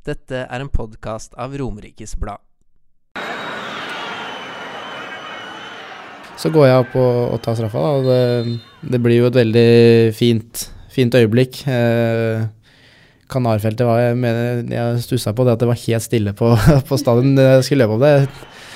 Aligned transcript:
Dette 0.00 0.46
er 0.48 0.62
en 0.62 0.70
podkast 0.72 1.34
av 1.36 1.52
Romerikes 1.60 2.14
Blad. 2.16 2.40
Så 6.40 6.48
går 6.48 6.70
jeg 6.70 6.84
opp 6.86 6.94
og, 6.96 7.16
og 7.34 7.42
tar 7.44 7.58
straffa, 7.58 7.82
da. 7.84 7.90
Og 7.98 8.06
det, 8.08 8.60
det 8.94 9.00
blir 9.04 9.18
jo 9.18 9.26
et 9.28 9.36
veldig 9.36 9.66
fint, 10.16 10.62
fint 10.88 11.18
øyeblikk. 11.20 11.60
Eh, 11.68 12.46
Kanarfeltet 13.30 13.86
var 13.86 14.00
Jeg 14.00 14.16
mener 14.18 14.72
jeg 14.72 15.02
stussa 15.04 15.34
på 15.36 15.44
det 15.46 15.52
at 15.52 15.60
det 15.60 15.68
var 15.68 15.78
helt 15.84 16.06
stille 16.06 16.32
på, 16.34 16.48
på 16.88 16.98
stadion 16.98 17.36
jeg 17.36 17.68
skulle 17.68 17.84
løpe 17.84 17.98
opp 17.98 18.06
det. 18.06 18.14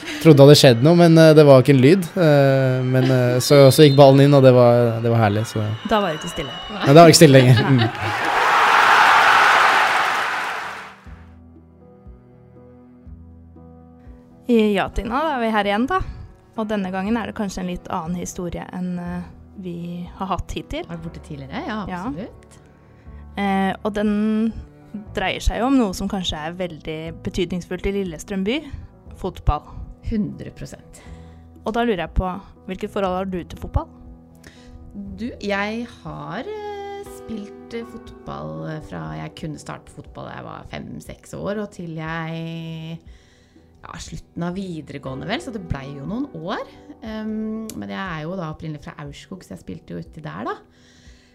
Jeg 0.05 0.21
trodde 0.21 0.37
det 0.37 0.45
hadde 0.45 0.61
skjedd 0.61 0.85
noe, 0.85 1.01
men 1.01 1.17
eh, 1.17 1.33
det 1.41 1.49
var 1.49 1.65
ikke 1.65 1.73
en 1.79 1.83
lyd. 1.87 2.05
Eh, 2.21 2.85
men 2.85 3.09
eh, 3.09 3.41
så, 3.41 3.65
så 3.73 3.89
gikk 3.89 3.97
ballen 3.97 4.27
inn, 4.27 4.37
og 4.37 4.45
det 4.45 4.53
var, 4.53 5.01
det 5.01 5.17
var 5.17 5.25
herlig. 5.25 5.49
Så 5.49 5.65
Da 5.89 6.05
var 6.05 6.13
det 6.13 6.21
ikke 6.21 6.37
stille. 6.37 6.53
Nei, 6.69 6.87
det 6.93 7.01
var 7.01 7.09
ikke 7.09 7.23
stille 7.23 7.41
lenger. 7.41 8.21
Ja, 14.47 14.89
Tina, 14.93 15.23
da 15.25 15.37
er 15.37 15.41
vi 15.41 15.53
her 15.55 15.69
igjen, 15.71 15.87
da. 15.89 16.01
Og 16.61 16.69
denne 16.71 16.91
gangen 16.95 17.17
er 17.17 17.31
det 17.31 17.37
kanskje 17.39 17.63
en 17.63 17.71
litt 17.73 17.89
annen 17.93 18.19
historie 18.21 18.67
enn 18.77 18.99
eh, 19.01 19.25
vi 19.65 19.77
har 20.19 20.29
hatt 20.35 20.53
hittil. 20.55 20.85
Vært 20.91 21.03
borte 21.07 21.23
tidligere? 21.25 21.63
Ja, 21.67 21.79
Ja. 21.89 22.03
absolutt. 22.09 22.59
Eh, 23.41 23.73
og 23.83 23.95
den 23.97 24.53
dreier 25.17 25.43
seg 25.43 25.59
jo 25.59 25.67
om 25.71 25.79
noe 25.79 25.95
som 25.97 26.11
kanskje 26.11 26.39
er 26.39 26.59
veldig 26.59 26.99
betydningsfullt 27.25 27.89
i 27.91 27.95
Lillestrøm 27.97 28.45
by. 28.47 28.61
Fotball. 29.19 29.65
100 30.05 30.53
Og 31.65 31.73
da 31.73 31.83
lurer 31.83 32.05
jeg 32.05 32.15
på, 32.15 32.29
hvilket 32.69 32.93
forhold 32.93 33.17
har 33.17 33.25
du 33.33 33.41
til 33.43 33.59
fotball? 33.59 33.89
Du, 35.19 35.31
jeg 35.43 35.87
har 36.05 36.45
eh, 36.47 37.09
spilt 37.17 37.75
eh, 37.75 37.89
fotball 37.91 38.69
fra 38.87 39.07
jeg 39.19 39.35
kunne 39.41 39.59
starte 39.59 39.91
fotball 39.91 40.29
da 40.29 40.37
jeg 40.37 40.45
var 40.45 40.69
fem-seks 40.71 41.35
år, 41.41 41.65
og 41.65 41.71
til 41.75 41.97
jeg 41.97 43.01
ja, 43.85 44.01
slutten 44.01 44.49
av 44.49 44.57
videregående, 44.57 45.29
vel, 45.29 45.45
så 45.45 45.53
det 45.55 45.63
blei 45.69 45.87
jo 45.93 46.09
noen 46.09 46.27
år. 46.41 46.65
Um, 47.05 47.69
men 47.77 47.93
jeg 47.93 48.01
er 48.01 48.25
jo 48.25 48.39
da 48.41 48.49
opprinnelig 48.51 48.83
fra 48.87 48.97
Aurskog, 49.05 49.45
så 49.45 49.55
jeg 49.55 49.63
spilte 49.63 49.95
jo 49.95 50.03
uti 50.03 50.25
der, 50.25 50.49
da. 50.51 50.59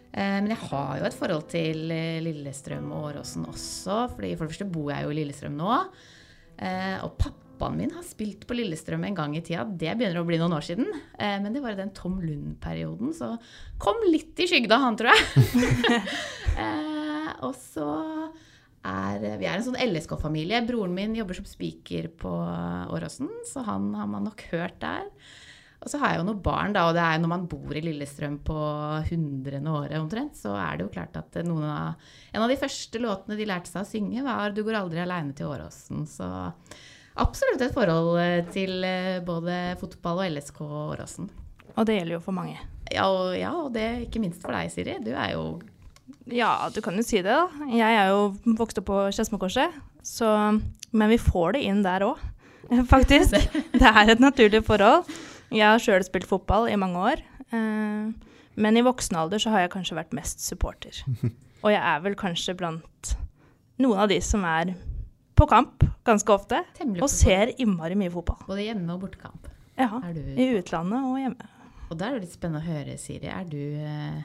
Eh, 0.10 0.40
men 0.42 0.54
jeg 0.56 0.70
har 0.72 0.96
jo 0.98 1.06
et 1.08 1.18
forhold 1.18 1.50
til 1.52 1.92
eh, 1.94 2.22
Lillestrøm 2.26 2.88
og 2.96 3.12
Åråsen 3.12 3.46
også, 3.50 4.08
fordi 4.16 4.34
for 4.34 4.48
det 4.48 4.56
første 4.56 4.72
bor 4.74 4.90
jeg 4.90 5.06
jo 5.06 5.12
i 5.14 5.20
Lillestrøm 5.20 5.60
nå. 5.60 5.76
Eh, 6.60 6.96
og 7.06 7.14
pappaen 7.22 7.78
min 7.78 7.94
har 7.94 8.06
spilt 8.08 8.48
på 8.50 8.58
Lillestrøm 8.58 9.06
en 9.06 9.20
gang 9.20 9.36
i 9.38 9.44
tida. 9.46 9.68
Det 9.70 9.94
begynner 10.00 10.24
å 10.24 10.28
bli 10.28 10.40
noen 10.42 10.56
år 10.58 10.66
siden. 10.66 10.88
Men 11.20 11.52
det 11.52 11.60
var 11.60 11.76
i 11.76 11.80
den 11.80 11.92
Tom 11.96 12.16
Lund-perioden, 12.24 13.12
så 13.16 13.34
kom 13.84 14.00
litt 14.08 14.40
i 14.40 14.48
skygda 14.48 14.80
han, 14.80 14.96
tror 14.96 15.12
jeg. 15.12 16.00
og 17.46 17.52
så 17.60 17.90
er 18.88 19.20
Vi 19.42 19.48
er 19.48 19.58
en 19.58 19.66
sånn 19.66 19.80
LSK-familie. 19.80 20.64
Broren 20.68 20.96
min 20.96 21.16
jobber 21.18 21.38
som 21.38 21.48
spiker 21.48 22.10
på 22.20 22.32
Åråsen, 22.96 23.30
så 23.48 23.66
han 23.68 23.94
har 23.98 24.08
man 24.08 24.28
nok 24.30 24.44
hørt 24.54 24.80
der. 24.84 25.08
Og 25.80 25.88
så 25.88 26.00
har 26.02 26.12
jeg 26.12 26.20
jo 26.20 26.28
noen 26.28 26.42
barn, 26.44 26.74
da, 26.76 26.90
og 26.90 26.96
det 26.98 27.04
er 27.04 27.16
jo 27.16 27.24
når 27.24 27.32
man 27.32 27.46
bor 27.48 27.78
i 27.78 27.84
Lillestrøm 27.84 28.42
på 28.44 28.56
hundrende 29.08 29.72
året 29.72 29.96
omtrent, 29.96 30.36
så 30.36 30.52
er 30.60 30.76
det 30.76 30.86
jo 30.86 30.92
klart 30.92 31.16
at 31.16 31.38
av, 31.40 32.10
en 32.36 32.44
av 32.44 32.52
de 32.52 32.58
første 32.60 33.00
låtene 33.00 33.38
de 33.40 33.48
lærte 33.48 33.72
seg 33.72 33.86
å 33.86 33.88
synge, 33.88 34.24
var 34.26 34.52
'Du 34.52 34.66
går 34.68 34.76
aldri 34.82 35.00
aleine 35.00 35.32
til 35.36 35.48
Åråsen'. 35.48 36.04
Så 36.04 36.28
absolutt 37.16 37.64
et 37.64 37.76
forhold 37.76 38.20
eh, 38.20 38.44
til 38.52 38.84
eh, 38.84 39.24
både 39.24 39.78
fotball 39.80 40.20
og 40.20 40.36
LSK 40.36 40.62
og 40.68 40.82
Åråsen. 40.98 41.32
Og 41.78 41.86
det 41.88 41.96
gjelder 41.96 42.18
jo 42.18 42.26
for 42.28 42.36
mange. 42.36 42.60
Ja, 42.92 43.08
og, 43.08 43.32
ja, 43.38 43.54
og 43.56 43.72
det 43.72 44.10
ikke 44.10 44.20
minst 44.20 44.44
for 44.44 44.52
deg, 44.52 44.72
Siri. 44.74 44.98
Du 45.00 45.14
er 45.14 45.32
jo 45.38 45.62
Ja, 46.36 46.70
du 46.74 46.82
kan 46.86 46.96
jo 47.00 47.04
si 47.06 47.22
det, 47.22 47.32
da. 47.34 47.48
Jeg 47.72 47.96
er 47.98 48.10
jo 48.12 48.34
vokst 48.60 48.78
opp 48.82 48.86
på 48.90 49.00
Skedsmokorset, 49.16 49.74
Men 50.92 51.10
vi 51.10 51.18
får 51.18 51.54
det 51.54 51.64
inn 51.70 51.84
der 51.86 52.02
òg, 52.02 52.18
faktisk. 52.94 53.34
Det 53.74 53.82
er 53.90 54.10
et 54.14 54.20
naturlig 54.22 54.64
forhold. 54.66 55.06
Jeg 55.54 55.66
har 55.66 55.80
sjøl 55.82 56.04
spilt 56.06 56.28
fotball 56.30 56.68
i 56.70 56.76
mange 56.78 56.98
år. 56.98 57.22
eh, 57.52 58.12
Men 58.60 58.78
i 58.78 58.82
voksen 58.86 59.16
alder 59.18 59.40
så 59.40 59.50
har 59.54 59.62
jeg 59.66 59.72
kanskje 59.72 59.96
vært 59.98 60.14
mest 60.14 60.42
supporter. 60.42 60.94
Og 61.64 61.72
jeg 61.74 61.82
er 61.82 62.00
vel 62.06 62.16
kanskje 62.16 62.56
blant 62.58 63.16
noen 63.80 64.00
av 64.00 64.10
de 64.12 64.20
som 64.22 64.44
er 64.46 64.74
på 65.36 65.48
kamp 65.48 65.84
ganske 66.08 66.34
ofte. 66.34 66.62
Og 67.02 67.10
ser 67.10 67.54
innmari 67.60 67.96
mye 67.96 68.12
fotball. 68.12 68.42
både 68.48 68.66
hjemme- 68.68 68.94
og 68.94 69.02
bortekamp. 69.06 69.48
Ja, 69.80 69.90
Er 70.04 70.14
du 70.14 70.20
I 70.36 70.50
utlandet 70.60 71.00
og 71.08 71.18
hjemme. 71.20 71.48
Og 71.90 71.98
da 71.98 72.06
er 72.10 72.18
det 72.20 72.26
litt 72.28 72.34
spennende 72.36 72.60
å 72.62 72.68
høre, 72.68 72.98
Siri. 73.00 73.28
Er 73.32 73.46
du 73.48 73.58
eh, 73.58 74.24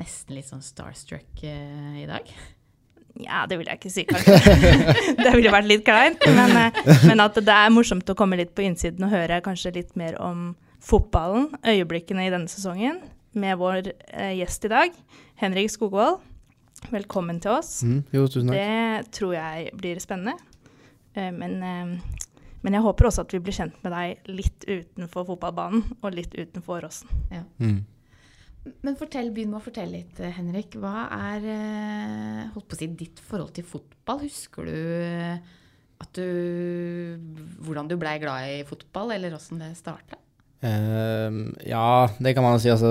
nesten 0.00 0.36
litt 0.36 0.48
sånn 0.48 0.64
starstruck 0.64 1.44
eh, 1.44 2.02
i 2.02 2.08
dag? 2.08 2.28
Ja, 3.20 3.44
det 3.48 3.58
vil 3.60 3.68
jeg 3.68 3.80
ikke 3.80 3.92
si, 3.92 4.04
kanskje. 4.08 4.36
det 5.24 5.32
ville 5.36 5.52
vært 5.52 5.68
litt 5.68 5.84
kleint. 5.84 6.22
Men, 6.32 6.54
eh, 6.56 6.92
men 7.10 7.22
at 7.24 7.36
det 7.36 7.54
er 7.54 7.72
morsomt 7.74 8.08
å 8.08 8.16
komme 8.18 8.38
litt 8.40 8.54
på 8.56 8.64
innsiden 8.64 9.04
og 9.06 9.12
høre 9.12 9.42
kanskje 9.44 9.74
litt 9.76 9.92
mer 10.00 10.16
om 10.22 10.52
fotballen, 10.82 11.50
øyeblikkene 11.68 12.26
i 12.26 12.32
denne 12.32 12.50
sesongen, 12.50 13.02
med 13.38 13.58
vår 13.60 13.92
eh, 13.92 14.32
gjest 14.40 14.66
i 14.68 14.72
dag, 14.72 14.96
Henrik 15.40 15.72
Skogvold. 15.72 16.22
Velkommen 16.90 17.38
til 17.42 17.54
oss. 17.54 17.76
Mm, 17.86 18.00
jo, 18.10 18.26
tusen 18.26 18.50
takk. 18.50 18.58
Det 18.58 19.12
tror 19.18 19.36
jeg 19.36 19.70
blir 19.78 20.00
spennende. 20.02 20.34
Eh, 21.14 21.30
men, 21.36 21.60
men 22.64 22.76
jeg 22.78 22.84
håper 22.88 23.10
også 23.10 23.26
at 23.26 23.36
vi 23.36 23.42
blir 23.44 23.56
kjent 23.56 23.76
med 23.84 23.94
deg 23.94 24.32
litt 24.32 24.66
utenfor 24.66 25.28
fotballbanen, 25.28 25.84
og 26.00 26.16
litt 26.16 26.34
utenfor 26.34 26.88
Åsen. 26.88 27.12
Mm. 27.60 27.82
Men 28.62 28.94
fortell, 28.98 29.32
begynn 29.34 29.50
med 29.50 29.58
å 29.58 29.64
fortelle 29.64 30.02
litt, 30.02 30.20
eh, 30.22 30.34
Henrik. 30.36 30.76
Hva 30.78 31.08
er 31.32 31.46
eh, 31.50 32.50
holdt 32.54 32.68
på 32.70 32.76
å 32.76 32.78
si, 32.78 32.88
ditt 32.98 33.22
forhold 33.26 33.54
til 33.56 33.66
fotball? 33.66 34.22
Husker 34.22 34.68
du 34.70 34.76
eh, 34.76 35.38
at 36.02 36.18
du, 36.18 37.18
hvordan 37.62 37.90
du 37.90 37.96
blei 37.98 38.18
glad 38.22 38.50
i 38.50 38.60
fotball, 38.66 39.14
eller 39.16 39.34
åssen 39.34 39.62
det 39.62 39.72
starta? 39.78 40.18
Uh, 40.62 41.50
ja, 41.66 42.06
det 42.22 42.36
kan 42.36 42.44
man 42.46 42.60
si. 42.62 42.70
Altså, 42.70 42.90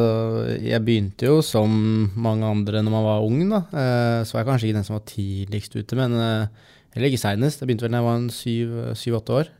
jeg 0.59 0.83
begynte 0.83 1.29
jo 1.29 1.37
som 1.45 1.71
mange 2.19 2.43
andre 2.43 2.83
når 2.83 2.91
man 2.91 3.07
var 3.07 3.23
ung, 3.23 3.39
da. 3.47 3.61
Uh, 3.71 4.19
så 4.27 4.35
var 4.35 4.43
jeg 4.43 4.49
kanskje 4.49 4.67
ikke 4.67 4.79
den 4.81 4.87
som 4.89 4.97
var 4.97 5.05
tidligst 5.07 5.77
ute, 5.79 5.99
men 5.99 6.17
uh, 6.19 6.67
Eller 6.91 7.07
ikke 7.07 7.21
seinest. 7.23 7.63
Jeg 7.63 7.69
begynte 7.69 7.87
vel 7.87 7.93
da 7.95 8.01
jeg 8.01 8.09
var 8.09 8.95
syv-åtte 8.99 9.35
år. 9.39 9.51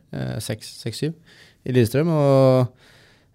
Seks-syv 0.44 1.14
i 1.64 1.72
Lillestrøm. 1.72 2.10
Og 2.12 2.66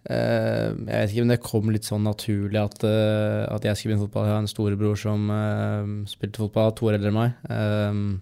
jeg 0.08 0.86
vet 0.88 1.12
ikke 1.12 1.24
men 1.26 1.34
det 1.34 1.42
kom 1.44 1.70
litt 1.74 1.84
sånn 1.88 2.06
naturlig 2.08 2.60
at, 2.62 2.84
eh, 2.88 3.44
at 3.52 3.66
jeg 3.68 3.76
skulle 3.76 3.92
begynne 3.96 4.06
fotball. 4.08 4.28
Jeg 4.30 4.36
har 4.36 4.44
en 4.46 4.52
storebror 4.52 4.96
som 5.02 5.26
eh, 5.36 5.90
spilte 6.08 6.40
fotball, 6.46 6.72
to 6.78 6.88
år 6.88 6.96
eldre 6.98 7.12
enn 7.12 7.18
meg. 7.18 8.22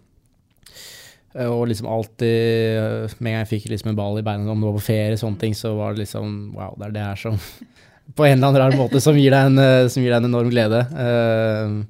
Og 1.36 1.66
liksom 1.68 1.88
alltid, 1.92 3.12
med 3.20 3.28
en 3.28 3.34
gang 3.34 3.42
jeg 3.44 3.50
fikk 3.50 3.66
liksom 3.74 3.90
en 3.92 3.98
ball 4.00 4.22
i 4.22 4.24
beina, 4.24 4.48
om 4.54 4.62
det 4.64 4.70
var 4.70 4.78
på 4.78 4.86
ferie, 4.88 5.18
sånne 5.20 5.42
ting, 5.42 5.56
så 5.58 5.74
var 5.76 5.92
det 5.94 6.06
liksom 6.06 6.54
Wow, 6.56 6.78
det 6.80 6.88
er 6.88 6.94
det 6.96 7.04
her 7.10 7.20
som 7.20 7.36
På 8.16 8.24
en 8.24 8.38
eller 8.38 8.48
annen 8.54 8.62
rar 8.62 8.78
måte 8.80 9.02
som 9.04 9.18
gir 9.18 9.34
deg 9.34 9.50
en, 9.50 9.90
som 9.90 10.04
gir 10.04 10.14
deg 10.14 10.22
en 10.22 10.28
enorm 10.30 10.52
glede. 10.54 10.78
Uh, 10.94 11.82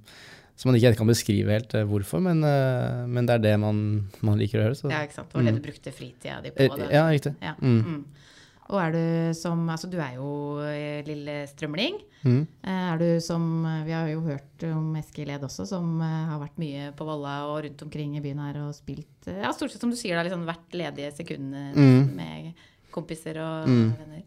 som 0.56 0.70
man 0.72 0.78
ikke 0.80 0.88
helt 0.94 1.00
kan 1.02 1.10
beskrive 1.12 1.52
helt 1.52 1.74
hvorfor, 1.92 2.22
men, 2.24 2.40
uh, 2.40 3.04
men 3.12 3.28
det 3.28 3.36
er 3.36 3.42
det 3.44 3.52
man, 3.60 3.82
man 4.24 4.40
liker 4.40 4.62
å 4.62 4.70
høre. 4.70 4.78
Så. 4.80 4.88
Ja, 4.88 5.02
ikke 5.04 5.18
sant? 5.18 5.28
Det 5.34 5.36
var 5.36 5.44
det 5.44 5.52
Mm. 5.52 5.60
du 5.60 5.66
brukte 5.68 5.92
fritida 5.92 6.38
di 6.42 6.54
Eh, 6.56 6.70
på? 6.72 6.78
da. 6.80 6.88
Ja, 6.90 7.04
riktig. 7.12 7.34
Ja. 7.44 7.52
Mm. 7.60 7.82
Mm. 7.84 8.25
Og 8.74 8.80
er 8.82 8.92
du 8.96 9.34
som 9.38 9.60
Altså, 9.70 9.88
du 9.92 10.00
er 10.02 10.16
jo 10.18 10.30
eh, 10.66 11.04
lille 11.06 11.44
strømling. 11.52 12.00
Mm. 12.26 12.40
Eh, 12.66 12.86
Er 12.94 12.98
du 12.98 13.20
som 13.22 13.44
Vi 13.86 13.92
har 13.94 14.08
jo 14.10 14.22
hørt 14.26 14.64
om 14.72 14.96
Eskil 14.98 15.30
Ed 15.30 15.44
også, 15.46 15.68
som 15.70 16.00
eh, 16.02 16.24
har 16.32 16.40
vært 16.42 16.58
mye 16.58 16.88
på 16.98 17.06
Volla 17.06 17.36
og 17.52 17.60
rundt 17.68 17.84
omkring 17.86 18.16
i 18.18 18.24
byen 18.26 18.42
her 18.42 18.58
og 18.64 18.74
spilt 18.74 19.30
Ja, 19.30 19.52
stort 19.54 19.72
sett 19.76 19.82
som 19.86 19.92
du 19.94 19.98
sier, 20.00 20.18
da, 20.18 20.24
liksom 20.26 20.48
hvert 20.48 20.74
ledige 20.74 21.12
sekund 21.14 21.54
Mm. 21.76 22.16
med 22.18 22.54
kompiser 22.96 23.38
og 23.44 23.68
Mm. 23.70 23.90
venner. 24.00 24.22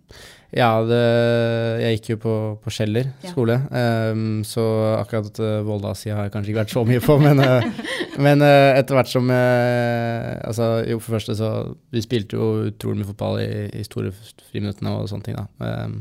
Ja, 0.56 0.68
det, 0.80 0.98
jeg 1.82 1.98
gikk 1.98 2.06
jo 2.14 2.16
på, 2.22 2.34
på 2.64 2.70
Kjeller 2.72 3.10
Ja. 3.20 3.30
skole, 3.34 3.58
um, 3.68 4.42
så 4.48 4.62
akkurat 4.96 5.40
uh, 5.44 5.58
Volda-sida 5.66 6.16
har 6.16 6.24
jeg 6.28 6.32
kanskje 6.32 6.52
ikke 6.54 6.62
vært 6.62 6.72
så 6.72 6.84
mye 6.88 7.02
på. 7.04 7.18
Men, 7.20 7.42
uh, 7.44 7.66
men 8.24 8.40
uh, 8.40 8.72
etter 8.78 8.96
hvert 8.96 9.10
som 9.12 9.28
jeg, 9.28 10.38
Altså, 10.48 10.70
jo, 10.88 10.96
for 11.04 11.12
det 11.12 11.18
første 11.20 11.36
så 11.36 11.50
Vi 11.92 12.00
spilte 12.04 12.38
jo 12.40 12.48
utrolig 12.70 13.02
mye 13.02 13.10
fotball 13.10 13.42
i, 13.44 13.50
i 13.76 13.84
store 13.84 14.14
friminuttene 14.48 14.94
og 14.96 15.10
sånne 15.12 15.28
ting, 15.28 15.36
da. 15.36 15.74
Um, 15.84 15.98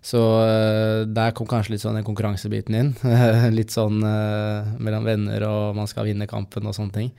så 0.00 0.16
eh, 0.40 1.02
der 1.12 1.34
kom 1.36 1.44
kanskje 1.44 1.74
litt 1.74 1.82
sånn 1.82 1.98
den 1.98 2.06
konkurransebiten 2.06 2.72
inn. 2.78 2.92
litt 3.58 3.68
sånn 3.74 3.98
eh, 4.00 4.70
mellom 4.80 5.04
venner, 5.04 5.44
og 5.44 5.74
man 5.76 5.90
skal 5.90 6.06
vinne 6.08 6.24
kampen 6.30 6.64
og 6.64 6.72
sånne 6.72 6.94
ting. 6.94 7.10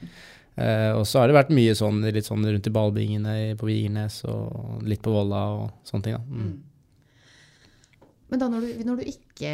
Eh, 0.62 0.92
og 0.94 1.06
så 1.10 1.22
har 1.22 1.32
det 1.32 1.38
vært 1.40 1.54
mye 1.58 1.74
sånn, 1.78 2.02
litt 2.14 2.28
sånn 2.28 2.44
rundt 2.46 2.68
i 2.70 2.74
ballbingene 2.76 3.36
på 3.58 3.70
Vigernes 3.70 4.20
og 4.30 4.84
litt 4.86 5.02
på 5.06 5.14
Volla 5.16 5.46
og 5.56 5.88
sånne 5.88 6.04
ting. 6.06 6.18
da. 6.20 6.22
Mm. 6.28 6.52
Mm. 6.52 6.60
Men 8.32 8.40
da 8.40 8.48
når 8.48 8.64
du, 8.64 8.84
når 8.88 9.00
du 9.02 9.08
ikke 9.12 9.50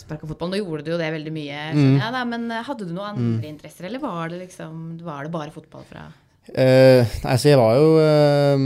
sparka 0.00 0.28
fotball, 0.30 0.48
nå 0.54 0.60
gjorde 0.62 0.84
du 0.86 0.92
jo 0.94 1.00
det 1.00 1.10
veldig 1.12 1.32
mye, 1.34 1.58
Mm. 1.76 1.98
jeg, 2.00 2.12
da, 2.14 2.22
men 2.24 2.46
eh, 2.50 2.62
hadde 2.64 2.86
du 2.88 2.94
noen 2.96 3.18
andre 3.18 3.48
interesser, 3.50 3.84
eller 3.90 4.00
var 4.00 4.30
det 4.32 4.38
liksom 4.46 4.78
var 5.04 5.24
det 5.26 5.32
bare 5.34 5.52
fotball 5.52 5.84
fra 5.90 6.06
Eh, 6.44 7.14
nei, 7.24 7.34
så 7.40 7.48
jeg 7.48 7.56
var 7.56 7.78
jo 7.78 7.94
eh, 8.02 8.64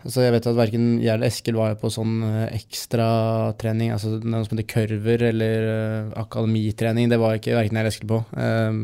altså 0.00 0.22
Jeg 0.24 0.32
vet 0.32 0.46
at 0.48 0.56
verken 0.56 0.86
jeg 0.96 1.12
eller 1.12 1.28
Eskil 1.28 1.58
var 1.58 1.74
på 1.76 1.90
sånn 1.92 2.22
eh, 2.24 2.54
ekstratrening, 2.56 3.92
altså 3.92 4.14
noe 4.16 4.46
som 4.46 4.56
heter 4.56 4.68
kurver 4.70 5.26
eller 5.28 5.66
eh, 5.74 6.14
akademitrening. 6.22 7.12
Det 7.12 7.20
var 7.20 7.36
ikke 7.36 7.52
verken 7.58 7.76
jeg 7.76 7.84
eller 7.84 7.92
Eskil 7.92 8.10
på. 8.14 8.22
Eh, 8.32 8.80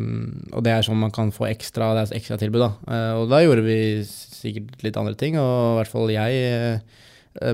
og 0.52 0.66
det 0.66 0.74
er 0.74 0.84
sånn 0.84 1.00
man 1.00 1.14
kan 1.14 1.32
få 1.32 1.48
ekstra 1.48 1.94
Det 1.96 2.04
er 2.04 2.20
ekstra 2.20 2.38
tilbud, 2.42 2.66
da. 2.66 2.70
Eh, 2.92 3.12
og 3.22 3.32
da 3.32 3.40
gjorde 3.42 3.64
vi 3.64 3.80
sikkert 4.04 4.84
litt 4.84 5.00
andre 5.00 5.16
ting, 5.18 5.40
og 5.40 5.56
i 5.72 5.78
hvert 5.80 5.94
fall 5.96 6.12
jeg 6.12 6.82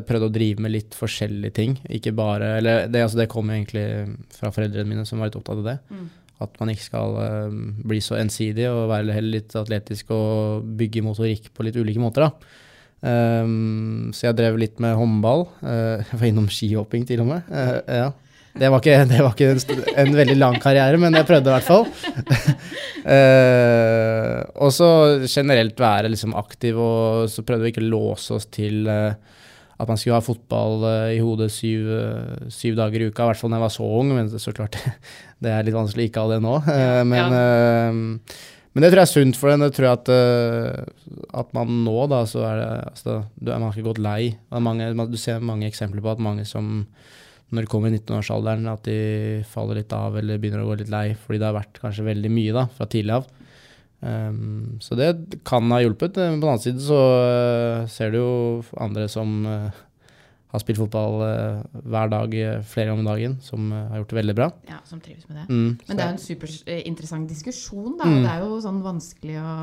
prøvde 0.09 0.29
å 0.31 0.32
drive 0.32 0.62
med 0.65 0.73
litt 0.73 0.94
forskjellige 0.97 1.55
ting. 1.55 1.79
Ikke 1.93 2.15
bare 2.17 2.55
Eller 2.59 2.87
det, 2.88 3.03
altså, 3.05 3.19
det 3.21 3.31
kom 3.31 3.50
egentlig 3.53 3.85
fra 4.32 4.50
foreldrene 4.55 4.88
mine, 4.88 5.06
som 5.06 5.21
var 5.21 5.31
litt 5.31 5.38
opptatt 5.38 5.61
av 5.61 5.67
det. 5.69 5.79
Mm. 5.93 6.06
At 6.43 6.57
man 6.59 6.73
ikke 6.73 6.89
skal 6.89 7.15
uh, 7.21 7.55
bli 7.87 8.01
så 8.03 8.19
ensidig 8.19 8.67
og 8.71 8.89
være 8.91 9.15
heller 9.15 9.39
litt 9.39 9.55
atletisk 9.59 10.11
og 10.15 10.67
bygge 10.79 11.05
motorikk 11.07 11.53
på 11.55 11.67
litt 11.67 11.79
ulike 11.79 12.03
måter. 12.03 12.27
da. 12.27 12.61
Um, 13.05 14.13
så 14.17 14.31
jeg 14.31 14.39
drev 14.39 14.59
litt 14.59 14.81
med 14.83 14.97
håndball. 14.97 15.47
Uh, 15.63 16.03
jeg 16.09 16.21
var 16.21 16.29
innom 16.31 16.51
skihopping 16.51 17.07
til 17.09 17.25
og 17.25 17.31
med. 17.35 17.51
Uh, 17.53 17.81
ja. 17.87 18.11
Det 18.55 18.71
var 18.71 18.83
ikke, 18.83 18.99
det 19.11 19.21
var 19.21 19.33
ikke 19.35 19.51
en, 19.51 19.87
en 20.05 20.17
veldig 20.17 20.37
lang 20.39 20.59
karriere, 20.63 20.99
men 21.03 21.17
jeg 21.19 21.29
prøvde 21.29 21.51
i 21.51 21.57
hvert 21.57 21.69
fall. 21.69 21.89
uh, 23.05 24.41
og 24.65 24.75
så 24.75 24.91
generelt 25.27 25.81
være 25.81 26.13
liksom 26.13 26.37
aktiv, 26.39 26.79
og 26.79 27.31
så 27.31 27.45
prøvde 27.47 27.67
vi 27.67 27.75
ikke 27.75 27.85
å 27.85 27.91
låse 27.93 28.39
oss 28.39 28.47
til 28.55 28.87
eh, 28.91 29.17
at 29.75 29.91
man 29.91 29.99
skulle 29.99 30.19
ha 30.19 30.25
fotball 30.25 30.85
eh, 30.87 31.17
i 31.17 31.21
hodet 31.23 31.50
syv, 31.53 31.87
eh, 31.91 32.49
syv 32.55 32.79
dager 32.79 33.03
i 33.03 33.09
uka, 33.11 33.25
i 33.25 33.32
hvert 33.32 33.41
fall 33.41 33.50
da 33.50 33.59
jeg 33.59 33.67
var 33.67 33.75
så 33.75 33.88
ung. 34.00 34.12
Men 34.15 34.31
så 34.31 34.55
klart, 34.55 34.79
det 35.43 35.53
er 35.53 35.67
litt 35.67 35.76
vanskelig 35.76 36.06
å 36.06 36.11
ikke 36.11 36.26
ha 36.26 36.35
det 36.35 36.43
nå. 36.44 36.56
Eh, 36.75 37.00
men, 37.06 37.35
ja. 37.35 38.15
men 38.75 38.85
det 38.85 38.91
tror 38.91 39.00
jeg 39.00 39.09
er 39.09 39.12
sunt 39.12 39.38
for 39.38 39.50
den. 39.50 39.65
Det 39.65 39.75
tror 39.76 39.88
jeg 39.88 39.99
at, 39.99 40.12
at 41.43 41.53
man 41.56 41.82
nå, 41.87 41.97
da, 42.11 42.23
så 42.29 42.44
er 42.49 42.61
det 42.61 42.71
altså, 42.93 43.19
du 43.35 43.53
Man 43.53 43.67
har 43.67 43.76
ikke 43.76 43.91
gått 43.91 44.03
lei. 44.05 44.35
Mange, 44.55 44.91
du 45.11 45.19
ser 45.21 45.44
mange 45.44 45.69
eksempler 45.71 46.05
på 46.05 46.15
at 46.15 46.23
mange 46.23 46.47
som 46.49 46.82
når 47.55 47.67
de 47.67 47.71
kommer 47.71 47.93
i 47.93 47.99
19-årsalderen, 48.00 48.67
at 48.67 48.87
de 48.88 49.44
faller 49.47 49.79
litt 49.79 49.93
av 49.94 50.17
eller 50.19 50.41
begynner 50.43 50.65
å 50.65 50.71
gå 50.73 50.79
litt 50.81 50.91
lei 50.91 51.06
fordi 51.15 51.38
det 51.38 51.47
har 51.47 51.55
vært 51.55 51.79
kanskje 51.82 52.06
veldig 52.09 52.32
mye 52.35 52.55
da, 52.56 52.65
fra 52.75 52.88
tidlig 52.91 53.19
av. 53.21 53.29
Um, 54.05 54.77
så 54.85 54.99
det 55.01 55.41
kan 55.49 55.71
ha 55.73 55.81
hjulpet. 55.81 56.19
Men 56.21 56.39
på 56.41 56.45
den 56.45 56.53
annen 56.53 56.65
side 56.65 56.85
så 56.85 57.01
uh, 57.25 57.89
ser 57.89 58.12
du 58.12 58.21
jo 58.21 58.31
andre 58.77 59.09
som 59.09 59.39
uh, 59.49 59.83
har 60.55 60.62
spilt 60.62 60.79
fotball 60.79 61.17
uh, 61.25 61.62
hver 61.83 62.11
dag 62.12 62.35
eh, 62.39 62.61
flere 62.62 62.93
ganger 62.93 63.03
om 63.03 63.09
dagen, 63.09 63.33
som 63.43 63.73
eh, 63.75 63.89
har 63.91 63.99
gjort 63.99 64.12
det 64.12 64.19
veldig 64.21 64.35
bra. 64.39 64.47
Ja, 64.71 64.77
som 64.87 65.01
trives 65.03 65.27
med 65.27 65.41
det. 65.41 65.47
Mm, 65.49 65.71
Men 65.89 65.99
det 65.99 66.05
er 66.05 66.12
en 66.12 66.21
superinteressant 66.23 67.27
diskusjon, 67.33 67.97
da. 67.99 68.06
Mm. 68.06 68.21
det 68.23 68.31
er 68.31 68.45
jo 68.45 68.61
sånn 68.62 68.79
vanskelig 68.85 69.41
å 69.43 69.55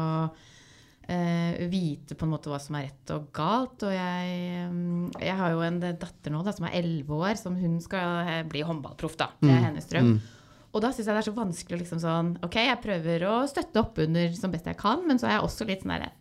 eh, 1.08 1.64
vite 1.72 2.18
på 2.20 2.28
en 2.28 2.34
måte 2.34 2.52
hva 2.52 2.60
som 2.60 2.76
er 2.76 2.90
rett 2.90 3.16
og 3.16 3.32
galt. 3.36 3.88
Og 3.88 3.96
jeg, 3.96 4.68
um, 4.68 5.08
jeg 5.16 5.38
har 5.40 5.56
jo 5.56 5.64
en 5.70 5.80
datter 5.80 6.36
nå 6.36 6.44
da, 6.44 6.58
som 6.60 6.68
er 6.68 6.76
11 6.82 7.16
år, 7.22 7.40
som 7.40 7.56
hun 7.56 7.80
skal 7.88 8.28
eh, 8.28 8.44
bli 8.52 8.66
håndballproff, 8.68 9.16
da. 9.22 9.32
Det 9.40 9.48
er 9.54 9.68
hennes 9.70 9.88
drøm. 9.92 10.16
mm. 10.18 10.38
Og 10.72 10.84
da 10.84 10.92
syns 10.94 11.08
jeg 11.08 11.16
det 11.16 11.22
er 11.22 11.28
så 11.28 11.36
vanskelig 11.36 11.78
å 11.78 11.82
liksom 11.82 12.00
sånn 12.00 12.30
Ok, 12.48 12.56
jeg 12.64 12.80
prøver 12.84 13.26
å 13.28 13.34
støtte 13.50 13.82
opp 13.82 14.00
under 14.06 14.32
som 14.38 14.54
best 14.54 14.70
jeg 14.70 14.80
kan, 14.80 15.04
men 15.08 15.20
så 15.20 15.28
er 15.28 15.38
jeg 15.38 15.50
også 15.50 15.68
litt 15.68 15.84
sånn 15.84 15.96
derre 15.98 16.14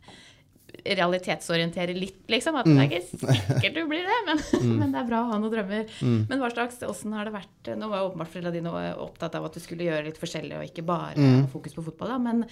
realitetsorientere 0.87 1.94
litt, 1.97 2.23
liksom. 2.31 2.56
At 2.61 2.69
det 2.69 2.76
er 2.79 2.87
ikke 2.88 3.20
sikkert 3.20 3.76
du 3.76 3.81
blir 3.91 4.06
det, 4.06 4.19
men, 4.29 4.43
men 4.81 4.94
det 4.94 5.00
er 5.02 5.08
bra 5.08 5.23
å 5.25 5.31
ha 5.32 5.38
noen 5.41 5.52
drømmer. 5.52 5.97
Men 6.02 6.43
hva 6.43 6.50
slags, 6.52 6.81
åssen 6.87 7.14
har 7.17 7.29
det 7.29 7.35
vært 7.35 7.73
Nå 7.76 7.91
var 7.91 8.02
jo 8.02 8.11
åpenbart 8.11 8.32
foreldra 8.32 8.55
dine 8.55 8.73
opptatt 9.02 9.37
av 9.38 9.49
at 9.49 9.56
du 9.56 9.62
skulle 9.62 9.88
gjøre 9.88 10.06
litt 10.08 10.20
forskjellig 10.20 10.58
og 10.58 10.69
ikke 10.69 10.87
bare 10.87 11.19
ha 11.19 11.44
fokus 11.52 11.76
på 11.76 11.85
fotball, 11.91 12.14
da. 12.14 12.20
Men, 12.23 12.44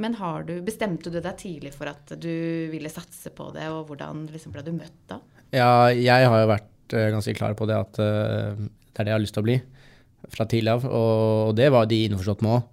men 0.00 0.18
har 0.20 0.46
du, 0.48 0.56
bestemte 0.66 1.12
du 1.12 1.20
deg 1.20 1.40
tidlig 1.40 1.74
for 1.74 1.90
at 1.90 2.16
du 2.20 2.34
ville 2.72 2.92
satse 2.92 3.32
på 3.34 3.50
det, 3.56 3.68
og 3.72 3.88
hvordan 3.90 4.26
liksom 4.32 4.54
ble 4.54 4.64
du 4.66 4.72
møtt 4.76 5.00
da? 5.10 5.20
Ja, 5.54 5.74
jeg 5.92 6.30
har 6.30 6.40
jo 6.42 6.50
vært 6.50 6.96
eh, 6.96 7.10
ganske 7.14 7.34
klar 7.36 7.54
på 7.58 7.66
det 7.70 7.76
at 7.78 8.00
uh, 8.02 8.58
det 8.58 9.02
er 9.02 9.06
det 9.06 9.12
jeg 9.12 9.16
har 9.16 9.22
lyst 9.22 9.36
til 9.36 9.44
å 9.44 9.48
bli 9.48 9.60
fra 10.32 10.46
tidlig 10.48 10.72
av, 10.72 10.86
og, 10.88 11.54
det 11.58 11.68
var 11.74 11.88
de 11.90 12.04
innforstått 12.06 12.44
med 12.44 12.58
òg. 12.58 12.70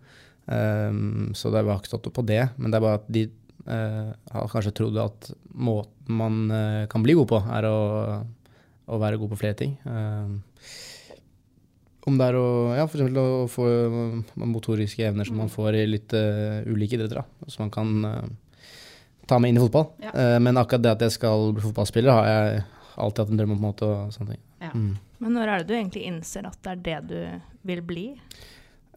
så 1.38 1.51
det 1.53 1.62
var 1.63 1.77
ikke 1.80 1.92
stått 1.92 2.07
opp 2.09 2.15
på 2.18 2.25
det, 2.27 2.42
men 2.57 2.71
det 2.71 2.80
er 2.80 2.83
bare 2.83 3.00
at 3.00 3.09
de 3.13 3.27
uh, 3.68 4.13
har 4.31 4.51
kanskje 4.51 4.74
trodd 4.77 5.00
at 5.01 5.31
måten 5.53 6.15
man 6.18 6.45
uh, 6.51 6.88
kan 6.92 7.03
bli 7.03 7.15
god 7.18 7.30
på, 7.31 7.42
er 7.57 7.68
å, 7.69 7.77
å 8.88 9.01
være 9.01 9.19
god 9.21 9.33
på 9.33 9.42
flere 9.44 9.57
ting. 9.59 9.75
Eh, 9.86 10.31
om 12.09 12.18
det 12.18 12.31
er 12.31 12.38
å, 12.39 12.48
ja, 12.75 12.88
for 12.89 12.98
eksempel 12.98 13.19
å 13.21 13.48
få 13.51 13.68
eh, 13.69 14.39
motoriske 14.42 15.06
evner 15.06 15.27
som 15.27 15.38
man 15.39 15.51
får 15.53 15.77
i 15.77 15.83
litt 15.88 16.15
ulike 16.15 16.98
idretter, 16.98 17.21
som 17.45 17.68
man 17.68 17.74
kan 17.75 18.33
ta 19.30 19.38
med 19.39 19.53
inn 19.53 19.62
i 19.62 19.63
fotball. 19.63 19.92
Ja. 20.03 20.39
Men 20.44 20.59
akkurat 20.59 20.83
det 20.83 20.95
at 20.95 21.06
jeg 21.06 21.15
skal 21.15 21.53
bli 21.56 21.63
fotballspiller, 21.63 22.12
har 22.12 22.27
jeg 22.27 22.65
alltid 22.98 23.24
hatt 23.24 23.31
en 23.31 23.39
drøm 23.39 23.53
om. 23.53 23.62
på 23.62 23.62
en 23.62 23.69
måte, 23.69 23.88
og 23.88 24.15
sånne 24.18 24.33
ting. 24.33 24.44
Ja. 24.65 24.74
Mm. 24.74 24.92
Men 25.22 25.38
når 25.38 25.50
er 25.50 25.62
det 25.62 25.70
du 25.70 25.78
egentlig 25.78 26.08
innser 26.10 26.48
at 26.50 26.58
det 26.66 26.74
er 26.74 26.82
det 26.86 27.00
du 27.12 27.18
vil 27.70 27.84
bli? 27.86 28.06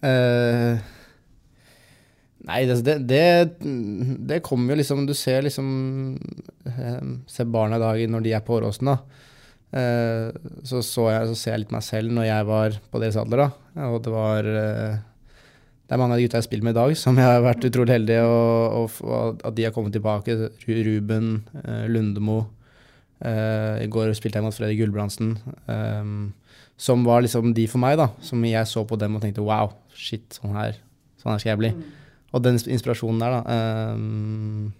Uh, 0.04 0.80
nei, 2.48 2.62
det, 2.68 2.78
det, 2.86 2.96
det, 3.08 3.28
det 4.28 4.42
kommer 4.44 4.74
jo 4.74 4.80
liksom 4.82 5.06
Du 5.08 5.14
ser 5.16 5.46
liksom 5.46 5.68
Ser 7.30 7.48
barna 7.48 7.78
i 7.78 7.80
dag 7.80 8.02
når 8.12 8.26
de 8.26 8.34
er 8.36 8.42
på 8.44 8.58
Åråsen, 8.58 8.90
da. 8.90 8.98
Uh, 9.74 10.28
så, 10.62 10.82
så, 10.84 11.08
jeg, 11.12 11.30
så 11.30 11.38
ser 11.38 11.54
jeg 11.54 11.64
litt 11.64 11.74
meg 11.74 11.86
selv 11.86 12.12
når 12.14 12.28
jeg 12.28 12.48
var 12.50 12.78
på 12.90 13.02
deres 13.02 13.20
alder, 13.20 13.44
da. 13.44 13.86
Og 13.90 14.00
det 14.04 14.12
var 14.14 14.48
Det 14.48 15.92
er 15.92 16.00
mange 16.00 16.16
av 16.16 16.20
de 16.20 16.26
gutta 16.26 16.40
jeg 16.40 16.48
spiller 16.48 16.68
med 16.68 16.76
i 16.76 16.80
dag, 16.80 16.96
som 16.96 17.20
jeg 17.20 17.28
har 17.28 17.44
vært 17.44 17.68
utrolig 17.68 17.98
heldig, 17.98 18.20
og, 18.24 18.76
og, 18.80 19.00
og 19.04 19.42
at 19.44 19.56
de 19.56 19.66
har 19.66 19.74
kommet 19.76 19.92
tilbake. 19.92 20.36
Ruben, 20.64 21.34
Lundemo. 21.92 22.38
Eh, 23.24 23.84
I 23.84 23.90
går 23.90 24.12
spilte 24.16 24.40
jeg 24.40 24.46
mot 24.46 24.56
Fredrik 24.56 24.82
Gulbrandsen. 24.82 25.36
eh, 25.68 26.14
som 26.76 27.04
var 27.06 27.22
liksom 27.22 27.52
de 27.54 27.66
for 27.70 27.82
meg, 27.82 27.98
da. 28.00 28.08
Som 28.24 28.44
jeg 28.46 28.66
så 28.70 28.84
på 28.86 28.98
dem 28.98 29.16
og 29.16 29.22
tenkte 29.22 29.44
wow, 29.46 29.72
shit, 29.94 30.26
sånn 30.34 30.56
her, 30.58 30.78
sånn 31.22 31.34
her 31.34 31.42
skal 31.42 31.54
jeg 31.54 31.62
bli. 31.62 31.74
Og 32.34 32.42
den 32.42 32.58
inspirasjonen 32.58 33.22
der, 33.22 33.36
da. 33.36 33.42
ehm, 33.54 34.72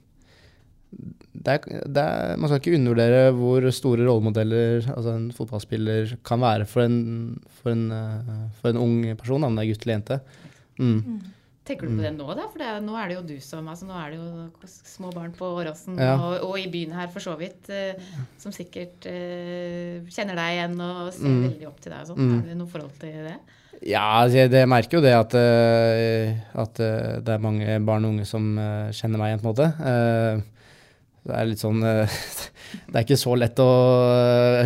det 1.45 1.55
er, 1.55 1.87
det 1.91 2.03
er, 2.03 2.37
man 2.39 2.51
skal 2.51 2.61
ikke 2.61 2.77
undervurdere 2.79 3.31
hvor 3.35 3.65
store 3.75 4.07
rollemodeller 4.07 4.87
altså 4.95 5.15
en 5.17 5.31
fotballspiller 5.35 6.17
kan 6.27 6.43
være 6.43 6.67
for 6.71 6.87
en, 6.87 6.99
for 7.61 7.75
en, 7.75 7.89
eh, 7.95 8.35
for 8.61 8.71
en 8.71 8.83
ung 8.83 8.99
person, 9.19 9.47
om 9.47 9.55
det 9.55 9.65
er 9.65 9.73
gutt 9.73 9.87
eller 9.87 9.97
jente. 9.99 10.21
Mm. 10.83 11.01
Tenker 11.65 11.89
du 11.89 11.95
på 11.97 12.03
det 12.05 12.11
nå, 12.13 12.27
da? 12.37 12.45
For 12.53 12.61
det, 12.61 12.67
er- 12.69 12.83
nå 12.85 12.93
er 13.01 13.09
det 13.09 13.15
jo 13.17 13.23
du 13.25 13.39
som 13.41 13.65
altså 13.73 13.87
Nå 13.89 13.95
er 13.97 14.11
det 14.13 14.19
jo 14.21 14.69
små 14.69 15.09
barn 15.15 15.33
på 15.33 15.47
Åråsen, 15.63 15.97
Ja. 15.97 16.15
og, 16.21 16.43
og 16.51 16.59
i 16.61 16.67
byen 16.69 16.93
her 16.93 17.09
for 17.09 17.25
så 17.25 17.39
vidt, 17.41 17.71
eh, 17.73 17.95
som 18.39 18.53
sikkert 18.53 19.07
eh, 19.09 20.03
kjenner 20.13 20.37
deg 20.37 20.59
igjen 20.59 20.75
og 20.85 21.13
ser 21.17 21.25
Mm. 21.31 21.43
veldig 21.49 21.67
opp 21.71 21.81
til 21.81 21.93
deg 21.95 22.01
og 22.03 22.11
sånn. 22.13 22.21
Mm. 22.21 22.35
Er 22.43 22.49
det 22.51 22.57
noe 22.61 22.69
forhold 22.75 22.93
til 23.01 23.17
det? 23.31 23.37
Ja, 23.85 24.05
altså, 24.23 24.37
jeg, 24.43 24.51
jeg 24.53 24.69
merker 24.71 24.99
jo 24.99 25.03
det 25.05 25.15
at, 25.17 25.35
uh, 25.35 26.61
at 26.63 26.79
uh, 26.81 27.21
det 27.25 27.33
er 27.35 27.43
mange 27.43 27.79
barn 27.85 28.05
og 28.07 28.13
unge 28.15 28.25
som 28.29 28.45
uh, 28.57 28.93
kjenner 28.95 29.19
meg 29.21 29.33
igjen, 29.33 29.43
på 29.43 29.49
en 29.49 29.55
måte. 29.55 30.45
Det 31.25 31.33
er 31.35 31.49
litt 31.49 31.61
sånn 31.65 31.81
Det 32.91 32.95
er 32.95 33.03
ikke 33.05 33.17
så 33.17 33.33
lett 33.39 33.57
å 33.63 33.67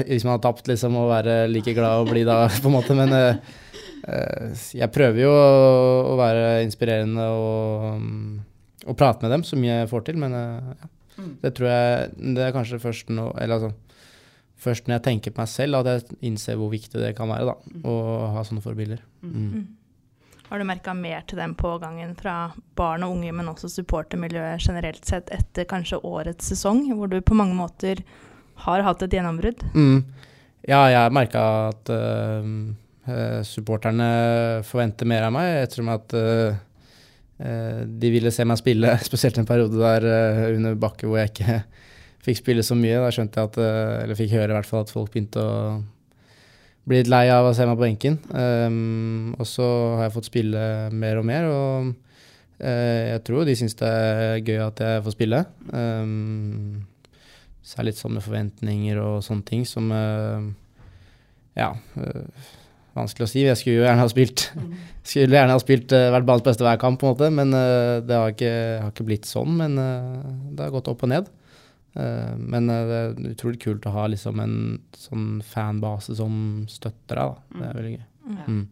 Hvis 0.09 0.25
man 0.27 0.35
har 0.37 0.43
tapt, 0.43 0.67
liksom, 0.71 0.97
å 0.99 1.07
være 1.11 1.45
like 1.51 1.75
glad 1.77 2.03
og 2.03 2.11
blid 2.13 2.27
da, 2.27 2.49
på 2.51 2.67
en 2.71 2.75
måte. 2.75 2.95
Men 2.99 3.15
jeg 4.09 4.93
prøver 4.95 5.21
jo 5.25 5.33
å, 5.33 6.15
være 6.19 6.63
inspirerende 6.65 7.27
og, 7.35 7.99
mm, 8.01 8.39
og 8.89 8.97
prate 8.97 9.27
med 9.27 9.35
dem 9.37 9.45
så 9.45 9.59
mye 9.61 9.83
jeg 9.83 9.91
får 9.91 10.07
til. 10.09 10.21
Men 10.23 10.37
eh, 10.39 10.71
ja, 10.79 10.93
Mm. 11.19 11.33
det 11.43 11.51
tror 11.57 11.67
jeg 11.67 12.11
Det 12.37 12.43
er 12.45 12.53
kanskje 12.55 12.79
først 12.79 13.09
nå 13.11 13.25
Eller 13.43 13.57
altså 13.57 13.73
Først 14.59 14.87
når 14.87 14.97
jeg 14.97 15.03
tenker 15.03 15.33
på 15.35 15.43
meg 15.43 15.49
selv, 15.51 15.79
at 15.81 15.89
jeg 15.91 16.19
innser 16.27 16.57
hvor 16.59 16.71
viktig 16.71 16.99
det 16.99 17.13
kan 17.15 17.31
være 17.31 17.47
da, 17.47 17.53
å 17.87 17.93
ha 18.35 18.41
sånne 18.43 18.63
forbilder. 18.65 18.99
Mm. 19.23 19.69
Har 20.49 20.59
du 20.59 20.65
merka 20.67 20.95
mer 20.99 21.23
til 21.31 21.39
den 21.39 21.53
pågangen 21.55 22.17
fra 22.19 22.33
barn 22.75 23.05
og 23.07 23.15
unge, 23.15 23.31
men 23.39 23.53
også 23.53 23.71
supportermiljøet 23.71 24.67
generelt 24.67 25.07
sett 25.07 25.31
etter 25.31 25.63
kanskje 25.71 26.01
årets 26.03 26.51
sesong, 26.51 26.89
hvor 26.99 27.07
du 27.07 27.21
på 27.23 27.39
mange 27.39 27.55
måter 27.55 28.03
har 28.65 28.83
hatt 28.83 29.07
et 29.07 29.15
gjennombrudd? 29.15 29.63
Mm. 29.79 30.03
Ja, 30.67 30.83
jeg 30.91 31.15
merka 31.15 31.45
at 31.69 31.95
uh, 31.95 32.43
uh, 33.09 33.43
supporterne 33.47 34.09
forventer 34.67 35.09
mer 35.09 35.27
av 35.27 35.35
meg, 35.35 35.51
Jeg 35.63 35.71
tror 35.75 35.93
at 35.97 36.15
uh, 36.17 36.57
uh, 37.43 37.83
de 37.85 38.11
ville 38.15 38.33
se 38.35 38.47
meg 38.47 38.61
spille, 38.61 38.95
spesielt 39.09 39.39
en 39.41 39.49
periode 39.49 39.79
der 39.81 40.55
under 40.55 40.79
Bakke 40.79 41.09
hvor 41.09 41.21
jeg 41.21 41.33
ikke 41.33 41.61
fikk 42.27 42.43
spille 42.43 42.65
så 42.67 42.77
mye. 42.79 43.01
Da 43.03 43.13
skjønte 43.15 43.41
jeg 43.41 43.53
at, 43.53 43.61
eller 44.05 44.19
fikk 44.19 44.35
høre 44.37 44.53
i 44.53 44.59
hvert 44.59 44.69
fall 44.69 44.85
at 44.85 44.93
folk 44.93 45.15
begynte 45.15 45.41
å 45.41 45.55
bli 46.89 47.03
litt 47.03 47.11
lei 47.13 47.27
av 47.33 47.47
å 47.49 47.55
se 47.57 47.67
meg 47.69 47.77
på 47.77 47.85
benken. 47.85 48.21
Um, 48.33 49.35
og 49.37 49.49
så 49.49 49.65
har 49.99 50.07
jeg 50.07 50.15
fått 50.15 50.29
spille 50.31 50.61
mer 50.93 51.21
og 51.21 51.27
mer, 51.29 51.49
og 51.53 51.97
jeg 52.59 53.21
tror 53.23 53.45
de 53.47 53.55
syns 53.55 53.77
det 53.79 53.87
er 53.87 54.41
gøy 54.41 54.57
at 54.65 54.81
jeg 54.83 55.03
får 55.05 55.15
spille. 55.15 55.43
Um, 55.71 56.81
så 57.69 57.77
er 57.77 57.85
det 57.85 57.91
litt 57.91 58.01
sånn 58.01 58.15
med 58.17 58.25
forventninger 58.25 58.99
og 59.03 59.19
sånne 59.27 59.45
ting 59.49 59.67
som 59.69 59.93
eh, 59.93 60.49
Ja. 61.59 61.75
Vanskelig 62.99 63.27
å 63.27 63.31
si. 63.33 63.43
Jeg 63.47 63.61
skulle 63.61 63.81
jo 63.81 63.87
gjerne 63.87 64.05
ha 64.05 64.13
spilt 64.13 64.45
Skulle 65.09 65.39
gjerne 65.39 65.55
ha 65.57 65.61
spilt, 65.63 65.93
eh, 65.97 66.11
vært 66.13 66.27
banens 66.29 66.45
beste 66.45 66.67
hver 66.67 66.81
kamp, 66.83 67.01
på 67.01 67.09
en 67.09 67.15
måte. 67.15 67.31
Men 67.33 67.55
eh, 67.57 67.99
det 68.05 68.17
har 68.19 68.35
ikke, 68.35 68.55
har 68.83 68.93
ikke 68.93 69.07
blitt 69.09 69.29
sånn. 69.29 69.55
Men 69.57 69.79
eh, 69.81 70.33
det 70.53 70.67
har 70.67 70.75
gått 70.75 70.91
opp 70.93 71.05
og 71.07 71.13
ned. 71.15 71.31
Eh, 71.99 72.35
men 72.39 72.69
det 72.69 72.99
er 72.99 73.15
utrolig 73.33 73.63
kult 73.63 73.89
å 73.89 73.95
ha 73.95 74.09
liksom 74.13 74.43
en 74.45 74.59
sånn 74.97 75.39
fanbase 75.47 76.19
som 76.19 76.67
støtter 76.71 77.17
deg. 77.23 77.33
Da. 77.33 77.57
Det 77.57 77.71
er 77.71 77.81
veldig 77.81 77.95
gøy. 77.95 78.05
Ja. 78.29 78.45
Mm. 78.49 78.67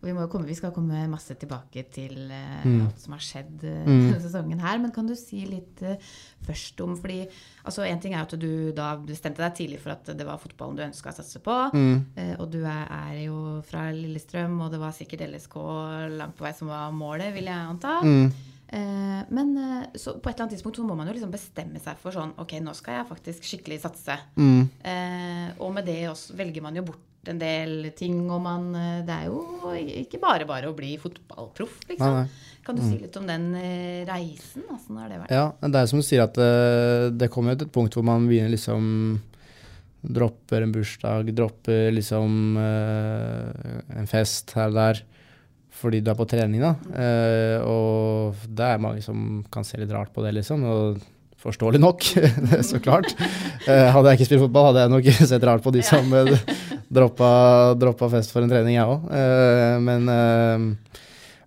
Vi, 0.00 0.12
må 0.14 0.28
komme, 0.30 0.46
vi 0.46 0.54
skal 0.54 0.70
komme 0.70 1.00
masse 1.10 1.34
tilbake 1.34 1.82
til 1.90 2.28
uh, 2.30 2.62
Mm. 2.64 2.84
alt 2.86 3.00
som 3.02 3.12
har 3.16 3.22
skjedd 3.24 3.64
uh, 3.64 3.80
Mm. 3.88 4.02
denne 4.04 4.20
sesongen 4.26 4.60
her. 4.62 4.78
Men 4.78 4.92
kan 4.94 5.06
du 5.10 5.14
si 5.18 5.40
litt 5.50 5.82
uh, 5.82 5.96
først 6.46 6.80
om 6.84 6.94
fordi 6.96 7.24
altså 7.64 7.82
En 7.88 7.98
ting 8.00 8.14
er 8.14 8.22
at 8.22 8.36
du 8.38 8.70
da 8.72 8.92
bestemte 8.96 9.42
deg 9.42 9.56
tidlig 9.58 9.80
for 9.82 9.90
at 9.96 10.04
det 10.16 10.24
var 10.26 10.38
fotballen 10.38 10.76
du 10.78 10.82
ønska 10.86 11.10
å 11.10 11.16
satse 11.18 11.40
på. 11.42 11.56
Mm. 11.74 12.04
Eh, 12.16 12.34
og 12.38 12.46
du 12.54 12.60
er, 12.64 12.86
er 12.88 13.24
jo 13.26 13.40
fra 13.66 13.88
Lillestrøm, 13.92 14.60
og 14.64 14.70
det 14.72 14.78
var 14.80 14.94
sikkert 14.96 15.26
LSK 15.28 15.56
langt 16.14 16.36
på 16.38 16.46
vei 16.46 16.54
som 16.56 16.70
var 16.70 16.94
målet, 16.94 17.34
vil 17.34 17.50
jeg 17.50 17.58
anta. 17.74 17.98
Mm. 18.06 18.30
Eh, 18.68 19.20
men 19.34 19.52
eh, 19.56 19.84
så 19.98 20.14
på 20.20 20.28
et 20.30 20.34
eller 20.36 20.44
annet 20.46 20.54
tidspunkt 20.56 20.76
så 20.78 20.84
må 20.86 20.94
man 20.96 21.08
jo 21.10 21.14
liksom 21.16 21.30
bestemme 21.32 21.80
seg 21.80 21.96
for 22.00 22.12
sånn 22.12 22.34
Ok, 22.38 22.52
nå 22.60 22.74
skal 22.76 22.98
jeg 23.00 23.08
faktisk 23.10 23.46
skikkelig 23.50 23.80
satse. 23.84 24.16
Mm. 24.36 24.62
Eh, 24.84 25.46
og 25.58 25.72
med 25.76 25.88
det 25.88 26.02
også 26.10 26.36
velger 26.38 26.64
man 26.64 26.76
jo 26.78 26.86
bort 26.90 27.04
en 27.28 27.40
del 27.40 27.90
ting, 27.98 28.20
og 28.30 28.40
man 28.44 28.68
eh, 28.78 29.00
Det 29.06 29.14
er 29.14 29.26
jo 29.28 29.72
ikke 30.04 30.20
bare 30.22 30.46
bare 30.48 30.70
å 30.70 30.76
bli 30.76 30.94
fotballproff, 31.00 31.80
liksom. 31.90 32.20
nei. 32.22 32.28
Kan 32.64 32.76
du 32.76 32.82
si 32.84 32.98
litt 33.00 33.16
om 33.16 33.24
den 33.28 33.50
eh, 33.56 34.04
reisen? 34.08 34.66
Åssen 34.74 34.98
har 35.00 35.08
det 35.08 35.22
vært? 35.22 35.32
Ja, 35.32 35.46
det 35.64 35.80
er 35.80 35.88
som 35.88 36.02
du 36.02 36.04
sier 36.04 36.26
at 36.26 36.36
det, 36.36 37.16
det 37.16 37.30
kommer 37.32 37.56
til 37.56 37.68
et 37.68 37.72
punkt 37.72 37.96
hvor 37.96 38.04
man 38.06 38.28
begynner 38.28 38.52
liksom 38.52 39.20
Dropper 39.98 40.62
en 40.62 40.70
bursdag, 40.72 41.32
dropper 41.34 41.88
liksom 41.90 42.54
eh, 42.62 43.78
en 43.98 44.06
fest 44.06 44.52
her 44.54 44.70
og 44.70 44.76
der 44.78 45.00
fordi 45.78 46.00
du 46.02 46.10
er 46.10 46.18
på 46.18 46.26
trening, 46.26 46.62
da. 46.62 46.72
Eh, 46.90 47.66
og 47.66 48.46
det 48.46 48.66
er 48.66 48.82
mange 48.82 49.02
som 49.04 49.44
kan 49.52 49.66
se 49.66 49.78
litt 49.78 49.92
rart 49.94 50.10
på 50.14 50.24
det, 50.24 50.32
liksom. 50.38 50.64
Og 50.66 50.98
forståelig 51.38 51.80
nok, 51.82 52.06
så 52.70 52.80
klart. 52.82 53.12
Eh, 53.66 53.86
hadde 53.94 54.10
jeg 54.10 54.18
ikke 54.18 54.28
spilt 54.32 54.44
fotball, 54.46 54.72
hadde 54.72 54.86
jeg 54.86 54.94
nok 54.96 55.10
sett 55.32 55.46
rart 55.46 55.62
på 55.62 55.74
de 55.74 55.84
som 55.86 56.10
eh, 56.18 56.32
droppa, 56.92 57.74
droppa 57.78 58.08
fest 58.12 58.32
for 58.32 58.44
en 58.44 58.50
trening, 58.52 58.76
jeg 58.78 58.88
òg. 58.88 59.06
Eh, 59.12 59.76
men 59.84 60.08
eh, 60.12 60.66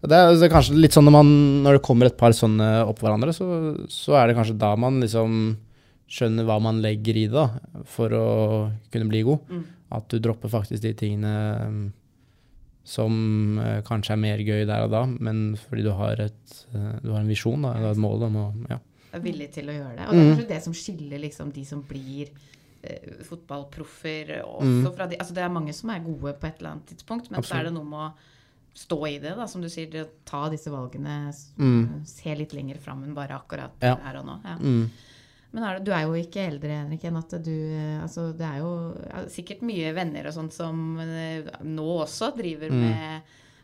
det 0.01 0.17
er, 0.17 0.31
det 0.37 0.47
er 0.47 0.53
kanskje 0.53 0.77
litt 0.81 0.95
sånn 0.95 1.05
når, 1.09 1.15
man, 1.17 1.31
når 1.65 1.77
det 1.77 1.83
kommer 1.85 2.09
et 2.09 2.17
par 2.17 2.33
sånne 2.33 2.69
oppå 2.89 3.05
hverandre, 3.07 3.33
så, 3.37 3.47
så 3.91 4.17
er 4.17 4.29
det 4.31 4.37
kanskje 4.39 4.57
da 4.61 4.73
man 4.79 5.01
liksom 5.03 5.57
skjønner 6.11 6.43
hva 6.47 6.57
man 6.59 6.81
legger 6.83 7.15
i 7.21 7.27
det 7.29 7.35
da, 7.37 7.47
for 7.87 8.11
å 8.17 8.25
kunne 8.91 9.07
bli 9.11 9.21
god. 9.27 9.45
Mm. 9.49 9.63
At 9.95 10.07
du 10.11 10.17
dropper 10.23 10.51
faktisk 10.51 10.83
de 10.83 10.91
tingene 10.97 11.33
um, 11.67 11.81
som 12.87 13.59
eh, 13.61 13.79
kanskje 13.87 14.15
er 14.15 14.19
mer 14.23 14.41
gøy 14.43 14.65
der 14.67 14.87
og 14.87 14.91
da, 14.93 15.03
men 15.07 15.51
fordi 15.61 15.85
du 15.85 15.91
har, 15.95 16.19
et, 16.19 16.55
eh, 16.73 16.95
du 17.03 17.11
har 17.13 17.21
en 17.21 17.29
visjon, 17.29 17.61
da, 17.63 17.75
eller 17.77 17.93
et 17.93 18.01
mål 18.01 18.25
om 18.27 18.39
å 18.41 18.45
ja. 18.71 18.79
Er 19.11 19.23
villig 19.23 19.49
til 19.51 19.67
å 19.67 19.73
gjøre 19.75 19.95
det. 19.97 20.05
Og 20.07 20.15
det 20.15 20.21
er 20.23 20.37
Mm. 20.41 20.47
det 20.49 20.61
som 20.63 20.73
skiller 20.73 21.19
liksom 21.19 21.49
de 21.51 21.63
som 21.67 21.81
blir 21.83 22.29
eh, 22.31 22.60
fotballproffer 23.27 24.31
også 24.43 24.65
Mm. 24.85 24.95
fra 24.95 25.07
de 25.07 25.17
Altså 25.17 25.33
det 25.33 25.43
er 25.43 25.49
mange 25.49 25.73
som 25.73 25.89
er 25.89 25.99
gode 26.03 26.33
på 26.39 26.47
et 26.47 26.57
eller 26.59 26.71
annet 26.71 26.85
tidspunkt, 26.87 27.31
men 27.31 27.41
så 27.41 27.59
er 27.59 27.63
det 27.65 27.73
noe 27.73 27.83
med 27.85 27.99
å 27.99 28.13
stå 28.73 28.97
i 29.09 29.17
det, 29.19 29.35
da, 29.35 29.45
som 29.47 29.61
du 29.61 29.67
sier. 29.67 29.89
Det 29.91 30.07
ta 30.25 30.49
disse 30.49 30.67
valgene, 30.71 31.33
Mm. 31.57 32.05
se 32.05 32.35
litt 32.35 32.53
lenger 32.53 32.77
fram 32.79 33.03
enn 33.03 33.13
bare 33.13 33.37
akkurat 33.39 33.71
Ja. 33.81 33.95
her 33.97 34.17
og 34.17 34.25
nå. 34.25 34.39
Ja. 34.45 34.55
Mm. 34.57 34.89
Men 35.53 35.63
er 35.63 35.75
det, 35.79 35.83
du 35.83 35.91
er 35.91 36.03
jo 36.03 36.13
ikke 36.13 36.47
eldre, 36.47 36.69
Henrik, 36.69 37.03
enn 37.03 37.17
at 37.17 37.43
du 37.43 37.51
eh, 37.51 38.01
Altså, 38.01 38.31
det 38.35 38.45
er 38.47 38.59
jo 38.59 38.95
sikkert 39.27 39.61
mye 39.61 39.93
venner 39.93 40.25
og 40.27 40.33
sånt 40.33 40.53
som 40.53 40.97
eh, 40.99 41.43
nå 41.63 42.05
også 42.05 42.35
driver 42.37 42.69
Mm. 42.69 42.79
med 42.79 43.21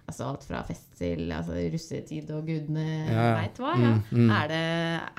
altså 0.07 0.27
alt 0.29 0.45
fra 0.47 0.61
fest 0.67 0.85
til 0.99 1.25
altså, 1.35 1.55
russetid 1.73 2.29
og 2.31 2.45
gudene 2.47 2.85
Ja, 3.09 3.25
veit 3.41 3.57
hva. 3.59 3.73
Ja. 3.75 3.89
Mm, 3.97 4.21
mm. 4.21 4.29
Er, 4.37 4.47
det, 4.51 4.61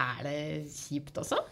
er 0.05 0.23
det 0.25 0.39
kjipt 0.73 1.21
også? 1.21 1.43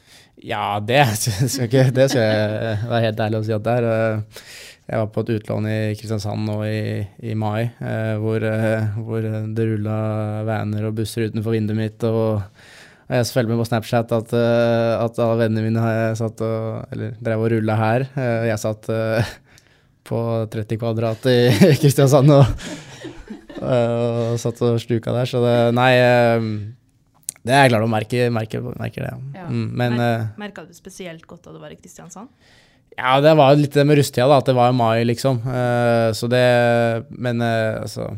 Ja, 0.45 0.78
det 0.81 1.02
skal, 1.21 1.66
ikke, 1.69 1.85
det 1.97 2.09
skal 2.12 2.25
jeg 2.25 2.78
være 2.88 3.02
helt 3.05 3.21
ærlig 3.26 3.40
og 3.43 3.47
si 3.49 3.55
at 3.57 3.66
det 3.66 3.76
er. 3.83 3.90
Eh, 3.93 4.40
Jeg 4.87 5.00
var 5.02 5.09
på 5.11 5.23
et 5.25 5.31
utlån 5.35 5.64
i 5.66 5.76
Kristiansand 5.99 6.45
nå 6.47 6.61
i, 6.62 6.81
i 7.26 7.33
mai, 7.35 7.64
eh, 7.83 8.12
hvor, 8.23 8.38
eh, 8.47 8.85
hvor 9.02 9.25
det 9.26 9.64
rulla 9.66 9.97
vaner 10.47 10.87
og 10.87 10.95
busser 11.00 11.26
utenfor 11.26 11.57
vinduet 11.57 11.81
mitt. 11.81 12.05
og 12.07 12.47
og 13.07 13.14
jeg 13.14 13.26
følger 13.31 13.52
med 13.52 13.61
på 13.61 13.64
Snapchat 13.69 14.12
at, 14.16 14.33
at 14.35 15.19
alle 15.23 15.37
vennene 15.45 15.62
mine 15.62 15.78
har 15.78 16.16
satt 16.19 16.40
og, 16.43 16.88
eller 16.90 17.12
drev 17.23 17.45
og 17.45 17.52
rulla 17.52 17.76
her. 17.78 18.05
Jeg 18.49 18.59
satt 18.59 18.88
på 20.09 20.23
30 20.50 20.81
kvadrat 20.81 21.28
i 21.31 21.37
Kristiansand 21.83 22.33
og, 22.35 22.50
og 23.63 24.37
satt 24.43 24.61
og 24.67 24.77
sluka 24.83 25.13
der. 25.17 25.29
Så 25.31 25.41
det 25.45 25.55
Nei, 25.77 25.93
eh, 26.01 26.49
det 27.47 27.55
er 27.55 27.63
jeg 27.67 27.71
glad 27.73 27.85
å 27.87 27.91
merke, 27.91 28.27
merke, 28.35 28.61
merke 28.75 29.03
det. 29.05 29.13
Ja. 29.39 29.47
Mm, 29.49 29.67
men 29.79 30.01
eh, 30.03 30.25
Merka 30.41 30.65
du 30.67 30.73
spesielt 30.75 31.27
godt 31.31 31.45
da 31.47 31.53
du 31.55 31.61
var 31.63 31.71
i 31.75 31.79
Kristiansand? 31.79 32.29
ja, 32.97 33.19
det 33.21 33.35
var 33.37 33.53
litt 33.61 33.75
det 33.77 33.83
med 33.85 33.99
rusttida, 33.99 34.25
da. 34.31 34.39
At 34.41 34.47
det 34.49 34.55
var 34.57 34.71
i 34.73 34.77
mai, 34.77 35.05
liksom. 35.05 35.43
Eh, 35.45 36.11
så 36.17 36.29
det 36.33 36.45
Men 37.13 37.43
eh, 37.45 37.83
altså 37.83 38.15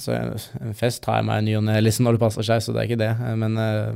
så 0.00 0.14
En 0.14 0.72
fest 0.78 1.02
tar 1.02 1.18
jeg 1.18 1.26
meg 1.26 1.42
i 1.42 1.46
ny 1.50 1.56
og 1.58 1.64
ne 1.66 1.74
liksom, 1.82 2.06
når 2.06 2.16
det 2.16 2.20
passer 2.22 2.46
seg, 2.46 2.62
så 2.62 2.72
det 2.72 2.80
er 2.84 2.88
ikke 2.88 3.00
det. 3.02 3.10
Eh, 3.18 3.34
Men 3.36 3.56
eh, 3.58 3.94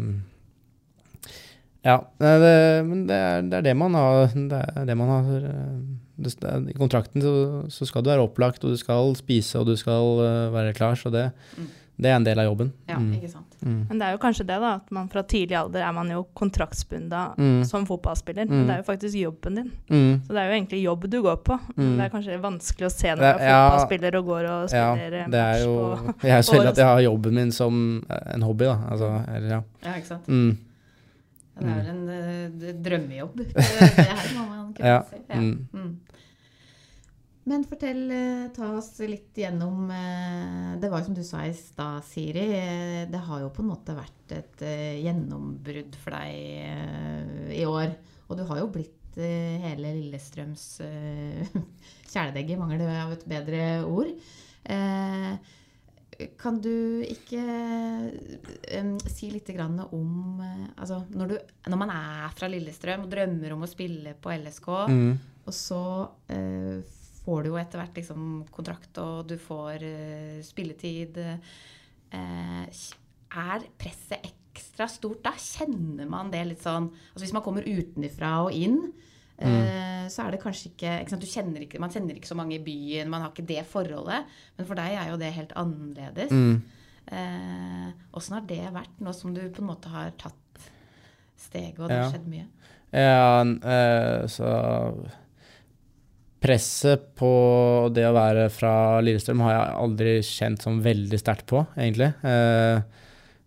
Ja. 1.85 1.99
eh, 2.21 2.39
Det, 2.43 2.55
men 2.89 3.07
det 3.07 3.15
er, 3.17 3.43
det 3.49 3.59
er 3.61 3.63
det 3.71 3.77
man 3.77 3.95
har 3.95 4.27
Det 4.35 4.61
er 4.77 4.85
det 4.89 4.97
man 4.99 5.09
har 5.15 5.39
eh, 6.19 6.69
I 6.71 6.77
kontrakten 6.79 7.23
så, 7.23 7.35
så 7.71 7.87
skal 7.87 8.03
du 8.03 8.11
være 8.11 8.27
opplagt, 8.29 8.65
og 8.65 8.71
du 8.71 8.77
skal 8.77 9.15
spise, 9.17 9.59
og 9.59 9.67
du 9.67 9.77
skal 9.77 10.21
eh, 10.25 10.51
være 10.55 10.75
klar. 10.75 10.95
Så 10.95 11.11
det, 11.11 11.31
Mm. 11.57 11.67
det 12.03 12.11
er 12.11 12.17
en 12.17 12.25
del 12.27 12.39
av 12.43 12.47
jobben. 12.49 12.73
Ja, 12.89 12.97
Mm. 12.99 13.13
ikke 13.15 13.31
sant. 13.31 13.51
Mm. 13.65 13.87
Men 13.89 13.99
det 13.99 14.03
er 14.07 14.13
jo 14.13 14.19
kanskje 14.19 14.45
det, 14.49 14.57
da. 14.61 14.75
At 14.77 14.91
man 14.91 15.09
fra 15.09 15.23
tidlig 15.23 15.55
alder 15.57 15.81
er 15.87 15.93
man 15.93 16.09
jo 16.11 16.25
kontraktsbunda 16.35 17.37
Mm. 17.39 17.65
som 17.65 17.87
fotballspiller. 17.87 18.45
Mm. 18.47 18.51
Men 18.51 18.67
det 18.67 18.75
er 18.75 18.83
jo 18.83 18.87
faktisk 18.93 19.15
jobben 19.17 19.55
din. 19.55 19.71
Mm. 19.89 20.21
Så 20.27 20.29
det 20.35 20.37
er 20.43 20.49
jo 20.51 20.57
egentlig 20.59 20.83
jobb 20.83 21.09
du 21.09 21.23
går 21.23 21.37
på. 21.45 21.59
Mm. 21.77 21.97
det 21.97 22.05
er 22.05 22.11
kanskje 22.11 22.41
vanskelig 22.43 22.87
å 22.87 22.91
se 22.93 23.09
når 23.09 23.17
du 23.17 23.25
er 23.25 23.71
fotballspiller 23.71 24.15
og 24.19 24.27
går 24.27 24.45
og 24.51 24.61
Ja, 24.75 24.95
spiller 24.95 25.19
ja, 25.19 25.27
det 25.29 25.41
er 25.41 25.53
match 25.53 25.65
jo 25.65 25.75
på 25.75 26.27
Jeg 26.27 26.31
er 26.39 26.43
så 26.43 26.53
heldig 26.53 26.69
at 26.69 26.77
jeg 26.77 26.87
har 26.87 27.01
jobben 27.01 27.33
min 27.35 27.53
som 27.53 28.05
en 28.11 28.43
hobby, 28.43 28.65
da. 28.65 28.77
Altså, 28.91 29.25
eller 29.35 29.49
ja. 29.49 29.63
Ja, 29.85 29.93
ikke 29.95 30.07
sant. 30.07 30.29
Mm. 31.55 31.63
Det 31.63 31.71
er 31.71 31.77
vel 31.79 31.91
en 31.93 32.09
eh, 32.15 32.73
drømmejobb. 32.89 33.37
Det 33.55 34.09
her 34.09 34.33
må 34.39 34.47
man 34.49 34.73
kunne 34.75 34.89
Ja. 34.91 35.03
si. 35.11 35.21
Ja. 35.29 35.39
Mm. 35.41 35.69
Mm. 35.73 35.93
Men 37.47 37.65
fortell, 37.69 38.03
eh, 38.11 38.47
ta 38.57 38.71
oss 38.79 38.89
litt 39.05 39.37
gjennom 39.37 39.91
eh, 39.93 40.71
Det 40.81 40.89
var 40.91 41.03
jo 41.03 41.11
som 41.11 41.17
du 41.19 41.23
sa 41.29 41.43
i 41.45 41.53
stad, 41.55 42.03
Siri. 42.09 42.47
Det 43.13 43.21
har 43.29 43.43
jo 43.45 43.51
på 43.55 43.63
en 43.63 43.69
måte 43.71 43.95
vært 43.99 44.33
et 44.33 44.65
gjennombrudd 45.05 45.95
for 46.01 46.17
deg 46.17 47.53
i 47.55 47.65
år. 47.69 47.93
Og 48.31 48.39
du 48.41 48.47
har 48.49 48.63
jo 48.63 48.71
blitt 48.73 48.91
hele 49.15 49.93
Lillestrøms 49.95 50.63
kjæledegge, 52.15 52.57
mangel 52.59 52.83
av 52.89 53.13
et 53.15 53.27
bedre 53.31 53.61
ord. 53.87 54.11
Eh, 54.65 55.35
kan 56.41 56.61
du 56.63 57.03
ikke 57.05 57.43
um, 58.81 58.93
si 59.11 59.31
litt 59.33 59.49
grann 59.57 59.79
om 59.85 60.41
eh, 60.45 60.67
altså 60.77 61.01
når, 61.11 61.33
du, 61.33 61.55
når 61.71 61.81
man 61.81 61.93
er 61.95 62.35
fra 62.37 62.49
Lillestrøm 62.51 63.07
og 63.07 63.13
drømmer 63.13 63.55
om 63.57 63.65
å 63.67 63.71
spille 63.71 64.15
på 64.21 64.35
LSK, 64.37 64.69
Mm. 64.91 65.15
og 65.47 65.55
så 65.55 65.81
uh, 66.31 66.77
får 67.25 67.43
du 67.43 67.49
jo 67.51 67.59
etter 67.61 67.81
hvert 67.81 67.99
liksom 67.99 68.45
kontrakt, 68.53 68.99
og 69.01 69.27
du 69.29 69.37
får 69.41 69.85
uh, 69.85 70.39
spilletid. 70.45 71.19
uh, 71.19 72.85
er 73.35 73.65
presset 73.81 74.29
ekstra 74.55 74.87
stort 74.91 75.25
da? 75.25 75.33
Kjenner 75.35 76.07
man 76.07 76.31
det 76.31 76.45
litt 76.47 76.63
sånn 76.63 76.87
altså 76.93 77.25
Hvis 77.25 77.35
man 77.35 77.43
kommer 77.43 77.67
utenfra 77.67 78.37
og 78.47 78.55
inn, 78.55 78.93
eh, 79.39 80.07
så 80.13 80.27
er 80.27 80.35
det 80.35 80.43
kanskje 80.43 80.71
ikke, 80.73 80.95
ikke 81.03 81.31
kjenner 81.33 81.65
ikke, 81.65 81.81
Man 81.81 81.91
kjenner 81.91 82.15
ikke 82.19 82.31
så 82.31 82.37
mange 82.39 82.59
i 82.59 82.63
byen, 82.65 83.11
man 83.11 83.25
har 83.25 83.33
ikke 83.33 83.47
det 83.49 83.65
forholdet. 83.67 84.31
Men 84.59 84.67
for 84.69 84.79
deg 84.79 84.95
er 85.01 85.11
jo 85.11 85.19
det 85.21 85.33
helt 85.35 85.53
annerledes. 85.59 86.31
Mm. 86.31 86.63
Eh, 87.05 87.91
har 88.39 88.47
det 88.49 88.63
vært, 88.73 88.95
nå 89.01 89.13
som 89.17 89.35
du 89.35 89.43
på 89.51 89.63
en 89.65 89.71
måte 89.73 89.91
har 89.93 90.15
tatt 90.21 90.69
steget, 91.37 91.79
og 91.81 91.89
det 91.89 91.97
Ja. 91.97 92.05
har 92.05 92.13
skjedd 92.13 92.29
mye? 92.29 92.47
Ja, 92.93 93.41
eh, 93.43 94.27
så 94.27 95.11
Presset 96.45 97.15
på 97.17 97.89
det 97.95 98.05
å 98.05 98.13
være 98.13 98.51
fra 98.53 99.01
Lillestrøm 99.01 99.41
har 99.41 99.53
jeg 99.55 99.77
aldri 99.81 100.11
kjent 100.21 100.61
sånn 100.61 100.83
veldig 100.85 101.17
sterkt 101.19 101.47
på, 101.47 101.63
egentlig. 101.75 102.11
Eh, 102.23 102.83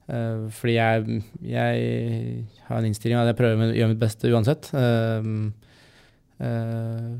eh, 0.10 0.48
fordi 0.50 0.74
jeg, 0.74 1.24
jeg 1.46 2.48
har 2.65 2.79
en 2.79 2.86
innstilling 2.89 3.20
av 3.20 3.27
at 3.27 3.36
jeg 3.36 3.38
prøver 3.44 3.70
å 3.70 3.77
gjøre 3.77 3.91
mitt 3.94 4.01
beste 4.01 4.32
uansett. 4.34 4.72
Eh, 4.74 5.29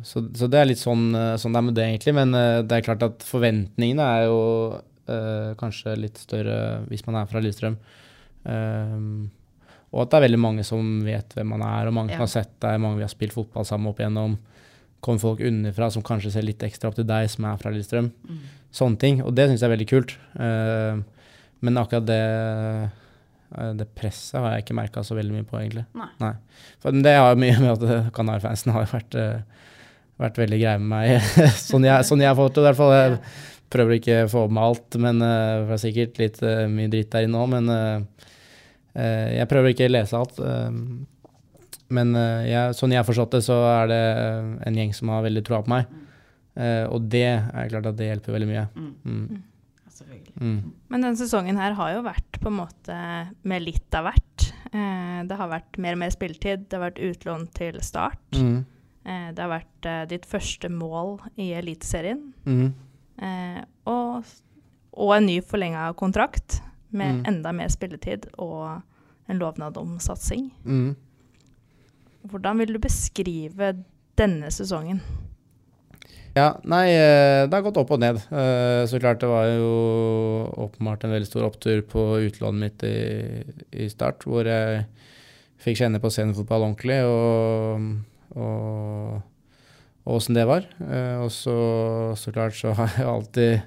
så, 0.06 0.22
så 0.38 0.50
det 0.52 0.60
er 0.60 0.70
litt 0.70 0.82
sånn, 0.82 1.08
eh, 1.18 1.36
sånn 1.42 1.56
det 1.56 1.62
er 1.62 1.66
med 1.70 1.78
det, 1.78 1.88
egentlig. 1.90 2.14
Men 2.18 2.36
eh, 2.38 2.60
det 2.68 2.78
er 2.78 2.86
klart 2.86 3.06
at 3.08 3.26
forventningene 3.26 4.12
er 4.18 4.28
jo 4.28 4.42
uh, 4.78 5.56
kanskje 5.58 5.96
litt 5.98 6.22
større 6.22 6.84
hvis 6.92 7.06
man 7.08 7.22
er 7.22 7.32
fra 7.32 7.42
Lillestrøm. 7.42 7.80
Um, 8.44 9.28
og 9.96 10.04
at 10.04 10.12
det 10.12 10.20
er 10.20 10.26
veldig 10.28 10.42
mange 10.44 10.66
som 10.68 11.00
vet 11.06 11.34
hvem 11.36 11.50
man 11.56 11.64
er, 11.66 11.88
og 11.90 11.96
mange 11.96 12.14
Ja. 12.14 12.20
som 12.20 12.28
har 12.28 12.34
sett 12.36 12.54
deg, 12.64 12.80
mange 12.84 13.00
vi 13.00 13.08
har 13.08 13.12
spilt 13.14 13.36
fotball 13.36 13.66
sammen 13.66 13.90
opp 13.92 14.02
igjennom. 14.04 14.38
kommer 15.02 15.22
folk 15.22 15.42
underfra 15.46 15.92
som 15.94 16.02
kanskje 16.04 16.32
ser 16.34 16.42
litt 16.44 16.64
ekstra 16.66 16.90
opp 16.90 16.96
til 16.98 17.06
deg, 17.08 17.30
som 17.30 17.46
er 17.46 17.60
fra 17.62 17.72
Lillestrøm. 17.72 18.10
Mm. 18.28 18.40
Sånne 18.74 18.98
ting. 19.00 19.22
Og 19.24 19.36
det 19.38 19.48
syns 19.48 19.62
jeg 19.62 19.70
er 19.70 19.76
veldig 19.78 19.90
kult. 19.90 20.18
Uh, 20.36 21.06
men 21.60 21.78
akkurat 21.78 22.06
det, 22.06 22.18
eh, 22.18 22.90
det 23.80 23.88
presset 23.96 24.40
har 24.42 24.56
jeg 24.56 24.66
ikke 24.66 24.76
merka 24.78 25.04
så 25.08 25.16
veldig 25.18 25.38
mye 25.38 25.48
på, 25.48 25.60
egentlig. 25.62 25.86
Nei. 26.20 26.32
For 26.84 26.96
det 27.06 27.14
har 27.16 27.34
jo 27.34 27.42
mye 27.44 27.60
med 27.64 27.70
at 27.76 27.86
eh, 27.88 28.10
Kanarifansen 28.16 28.74
har 28.76 28.88
vært, 28.92 29.16
eh, 29.16 29.68
vært 30.20 30.40
veldig 30.42 30.60
greie 30.60 30.82
med 30.84 30.90
meg. 30.92 31.30
sånn, 31.70 31.86
jeg, 31.88 32.08
sånn 32.10 32.24
jeg 32.26 32.32
har 32.34 32.40
fått 32.40 32.58
det, 32.58 32.66
i 32.66 32.68
hvert 32.70 32.80
fall. 32.82 32.96
Jeg 32.98 33.20
prøver 33.74 33.98
ikke 34.00 34.18
å 34.26 34.32
få 34.32 34.46
med 34.52 34.64
alt, 34.64 34.98
men 35.04 35.22
eh, 35.24 35.66
det 35.68 35.78
er 35.78 35.84
sikkert 35.86 36.20
litt 36.22 36.42
eh, 36.44 36.66
mye 36.72 36.92
dritt 36.92 37.12
der 37.16 37.28
inne 37.28 37.44
òg. 37.44 37.54
Men 37.56 37.72
eh, 37.74 38.32
eh, 39.00 39.28
jeg 39.40 39.50
prøver 39.52 39.74
ikke 39.76 39.88
å 39.88 39.96
lese 39.96 40.20
alt. 40.20 40.42
eh, 40.44 40.82
men 41.98 42.16
eh, 42.20 42.50
jeg, 42.52 42.76
sånn 42.76 42.92
jeg 42.92 43.00
har 43.00 43.08
forstått 43.08 43.38
det, 43.38 43.46
så 43.48 43.62
er 43.72 43.92
det 43.94 44.02
en 44.68 44.80
gjeng 44.82 44.92
som 44.96 45.14
har 45.16 45.24
veldig 45.24 45.44
troa 45.48 45.62
på 45.64 45.72
meg. 45.72 45.88
Eh, 46.58 46.84
og 46.92 47.06
det 47.14 47.28
er 47.30 47.70
klart 47.72 47.88
at 47.94 47.96
det 48.00 48.10
hjelper 48.10 48.36
veldig 48.36 48.50
mye. 48.50 48.66
Mm. 48.76 49.38
Mm. 49.98 50.06
Selvfølgelig. 50.06 50.34
Mm. 50.42 50.72
Men 50.90 51.02
denne 51.06 51.18
sesongen 51.20 51.58
her 51.58 51.74
har 51.74 51.94
jo 51.96 52.02
vært 52.06 52.40
på 52.42 52.48
en 52.52 52.58
måte 52.60 52.98
med 53.44 53.64
litt 53.66 53.96
av 53.98 54.06
hvert. 54.10 54.48
Eh, 54.72 55.20
det 55.28 55.38
har 55.40 55.50
vært 55.50 55.78
mer 55.82 55.94
og 55.98 56.02
mer 56.04 56.12
spilletid, 56.14 56.68
det 56.70 56.78
har 56.78 56.86
vært 56.92 57.02
utlån 57.10 57.48
til 57.58 57.80
start. 57.82 58.20
Mm. 58.38 58.66
Eh, 59.08 59.30
det 59.34 59.40
har 59.44 59.50
vært 59.56 59.86
eh, 59.90 60.04
ditt 60.12 60.26
første 60.30 60.70
mål 60.70 61.18
i 61.40 61.50
Eliteserien. 61.58 62.22
Mm. 62.46 62.74
Eh, 63.18 63.62
og, 63.90 64.24
og 64.94 65.16
en 65.18 65.26
ny 65.26 65.40
forlenga 65.42 65.90
kontrakt 65.98 66.62
med 66.92 67.18
Mm. 67.18 67.26
enda 67.28 67.52
mer 67.52 67.68
spilletid 67.68 68.30
og 68.38 68.82
en 69.28 69.40
lovnad 69.42 69.76
om 69.78 69.98
satsing. 70.00 70.52
Mm. 70.64 70.96
Hvordan 72.28 72.58
vil 72.62 72.74
du 72.74 72.80
beskrive 72.80 73.74
denne 74.18 74.50
sesongen? 74.52 75.02
Ja, 76.38 76.48
nei, 76.70 76.86
eh, 76.94 77.46
det 77.48 77.56
har 77.56 77.64
gått 77.66 77.78
opp 77.82 77.92
og 77.96 78.02
ned. 78.04 78.20
Eh, 78.30 78.84
Så 78.90 79.00
klart 79.02 79.22
det 79.24 79.30
var 79.32 79.48
jo 79.50 79.72
åpenbart 80.68 81.06
en 81.08 81.14
veldig 81.16 81.30
stor 81.30 81.48
opptur 81.48 81.82
på 81.90 82.04
utlånet 82.28 82.62
mitt 82.62 82.84
i, 82.86 82.98
i 83.74 83.88
start, 83.90 84.26
hvor 84.28 84.46
jeg 84.46 84.84
fikk 85.64 85.80
kjenne 85.82 86.02
på 86.04 86.12
seniorfotball 86.14 86.68
ordentlig, 86.68 87.00
og, 87.08 87.88
og, 88.38 89.16
og 90.06 90.20
åssen 90.20 90.38
det 90.38 90.46
var. 90.50 90.68
Eh, 90.84 91.16
Og 91.24 91.32
så, 91.34 91.56
så 92.20 92.34
klart 92.36 92.54
så 92.60 92.76
har 92.78 92.92
jeg 93.00 93.08
alltid, 93.16 93.62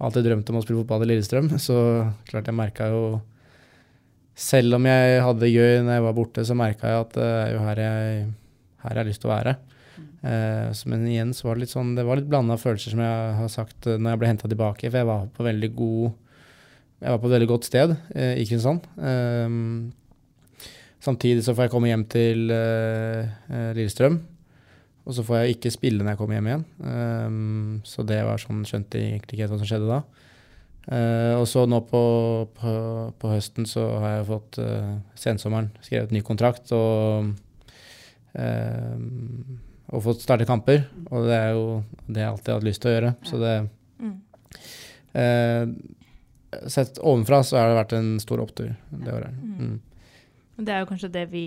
alltid 0.00 0.28
drømt 0.30 0.50
om 0.54 0.60
å 0.60 0.64
spille 0.64 0.80
fotball 0.84 1.04
i 1.04 1.10
Lillestrøm, 1.12 1.50
så 1.60 1.78
klart 2.30 2.48
jeg 2.48 2.56
merka 2.58 2.88
jo 2.94 3.02
Selv 4.38 4.76
om 4.78 4.84
jeg 4.86 5.16
hadde 5.26 5.40
det 5.42 5.50
gøy 5.50 5.80
når 5.82 5.96
jeg 5.96 6.02
var 6.04 6.12
borte, 6.14 6.44
så 6.46 6.54
merka 6.54 6.86
jeg 6.92 7.00
at 7.02 7.14
det 7.16 7.24
er 7.26 7.48
jo 7.56 7.62
her 7.64 7.80
jeg, 7.82 8.20
her 8.84 8.92
jeg 8.94 9.00
har 9.02 9.08
lyst 9.08 9.20
til 9.24 9.30
å 9.32 9.32
være. 9.34 9.54
Så, 10.74 10.88
men 10.90 11.04
igjen 11.06 11.30
så 11.36 11.46
var 11.46 11.56
det 11.56 11.62
litt 11.62 11.72
sånn 11.72 11.92
Det 11.94 12.02
var 12.02 12.18
litt 12.18 12.26
blanda 12.30 12.56
følelser, 12.58 12.90
som 12.90 13.02
jeg 13.04 13.34
har 13.38 13.52
sagt 13.52 13.86
eh, 13.86 14.00
når 14.00 14.12
jeg 14.12 14.20
ble 14.22 14.30
henta 14.32 14.50
tilbake. 14.50 14.88
For 14.88 14.98
jeg 15.00 15.08
var 15.08 15.28
på 15.34 15.46
veldig 15.46 15.70
god 15.78 16.08
Jeg 16.98 17.14
var 17.14 17.20
på 17.22 17.28
et 17.28 17.34
veldig 17.36 17.50
godt 17.52 17.68
sted 17.68 17.94
uh, 17.94 18.34
i 18.34 18.42
Kristiansand. 18.42 18.88
Uh, 18.98 19.86
samtidig 21.04 21.44
så 21.46 21.54
får 21.54 21.68
jeg 21.68 21.74
komme 21.76 21.92
hjem 21.92 22.02
til 22.10 22.48
Lillestrøm. 23.78 24.18
Og 25.06 25.14
så 25.14 25.22
får 25.24 25.38
jeg 25.38 25.54
ikke 25.54 25.70
spille 25.72 26.02
når 26.02 26.12
jeg 26.12 26.20
kommer 26.20 26.36
hjem 26.36 26.48
igjen. 26.50 26.64
Så 27.86 28.02
det 28.04 28.18
var 28.26 28.42
sånn 28.42 28.66
Skjønte 28.68 28.98
egentlig 28.98 29.38
ikke 29.38 29.44
helt 29.46 29.54
hva 29.54 29.60
som 29.62 29.70
skjedde 29.70 29.88
da. 29.88 30.00
Og 31.38 31.46
så 31.48 31.62
nå 31.70 31.78
på, 31.86 32.02
på, 32.58 32.74
på 33.22 33.30
høsten 33.30 33.64
så 33.70 33.86
har 34.02 34.18
jeg 34.18 34.28
fått 34.32 34.58
uh, 34.60 34.98
sensommeren 35.16 35.70
skrevet 35.86 36.12
ny 36.12 36.20
kontrakt 36.26 36.74
og 36.76 37.30
og 39.88 40.02
fått 40.04 40.20
starte 40.24 40.44
kamper. 40.48 40.82
Og 41.10 41.24
det 41.28 41.36
er 41.38 41.52
jo 41.56 41.82
det 42.06 42.20
jeg 42.22 42.28
alltid 42.32 42.48
har 42.52 42.58
hatt 42.60 42.66
lyst 42.68 42.82
til 42.82 42.90
å 42.90 42.96
gjøre. 42.96 43.14
Så 43.24 43.40
det 43.42 43.54
Mm. 43.98 44.16
eh, 45.14 45.66
Sett 46.68 46.96
ovenfra 47.04 47.42
så 47.44 47.58
har 47.58 47.68
det 47.68 47.76
vært 47.76 47.92
en 47.98 48.14
stor 48.22 48.40
opptur 48.40 48.70
det 48.90 49.12
året. 49.12 49.34
Mm. 49.36 49.80
Det 50.64 50.72
er 50.72 50.80
jo 50.80 50.86
kanskje 50.88 51.10
det 51.12 51.26
vi, 51.30 51.42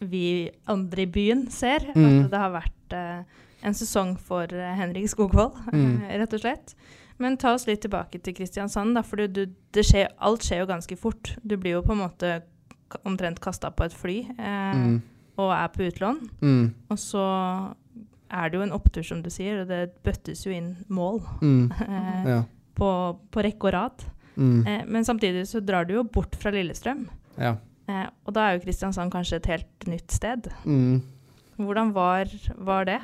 vi 0.00 0.50
andre 0.66 1.02
i 1.04 1.06
byen 1.12 1.42
ser. 1.52 1.84
Mm. 1.94 2.24
At 2.24 2.30
det 2.32 2.40
har 2.40 2.54
vært 2.54 2.96
eh, 2.96 3.42
en 3.68 3.76
sesong 3.76 4.14
for 4.18 4.48
eh, 4.48 4.72
Henrik 4.80 5.10
Skogvold, 5.12 5.58
Mm. 5.76 6.00
rett 6.08 6.32
og 6.38 6.40
slett. 6.40 6.74
Men 7.20 7.36
ta 7.36 7.52
oss 7.54 7.66
litt 7.68 7.82
tilbake 7.84 8.18
til 8.24 8.34
Kristiansand, 8.34 8.96
da, 8.96 9.02
for 9.06 9.16
du, 9.20 9.28
du, 9.28 9.52
det 9.76 9.84
skjer, 9.86 10.08
alt 10.18 10.42
skjer 10.42 10.64
jo 10.64 10.70
ganske 10.72 10.96
fort. 10.98 11.34
Du 11.44 11.56
blir 11.60 11.76
jo 11.76 11.82
på 11.86 11.92
en 11.92 12.00
måte 12.08 12.32
omtrent 13.04 13.38
kasta 13.44 13.70
på 13.70 13.84
et 13.84 13.92
fly 13.94 14.22
eh, 14.38 14.72
Mm. 14.74 15.02
Og 15.36 15.50
er 15.52 15.68
på 15.74 15.82
utlån. 15.88 16.18
Mm. 16.42 16.64
Og 16.90 16.98
så 17.00 17.24
er 18.34 18.50
det 18.50 18.58
jo 18.58 18.62
en 18.66 18.72
opptur, 18.74 19.02
som 19.06 19.20
du 19.22 19.30
sier, 19.30 19.60
og 19.62 19.68
det 19.70 19.82
bøttes 20.06 20.44
jo 20.46 20.52
inn 20.54 20.72
mål 20.88 21.20
Mm. 21.42 21.70
eh, 21.88 22.24
Ja. 22.30 22.40
på, 22.74 22.88
på 23.30 23.42
rekke 23.44 23.68
og 23.70 23.72
rad. 23.74 24.04
Mm. 24.36 24.66
Eh, 24.66 24.82
men 24.86 25.04
samtidig 25.06 25.44
så 25.46 25.60
drar 25.64 25.84
du 25.86 25.94
jo 25.94 26.02
bort 26.04 26.34
fra 26.40 26.50
Lillestrøm. 26.54 27.06
ja. 27.38 27.56
Eh, 27.86 28.06
og 28.24 28.32
da 28.32 28.46
er 28.48 28.54
jo 28.56 28.62
Kristiansand 28.64 29.12
kanskje 29.12 29.36
et 29.36 29.46
helt 29.50 29.84
nytt 29.86 30.10
sted. 30.10 30.46
Mm. 30.64 31.02
Hvordan 31.60 31.90
var, 31.92 32.30
var 32.56 32.84
det 32.88 32.96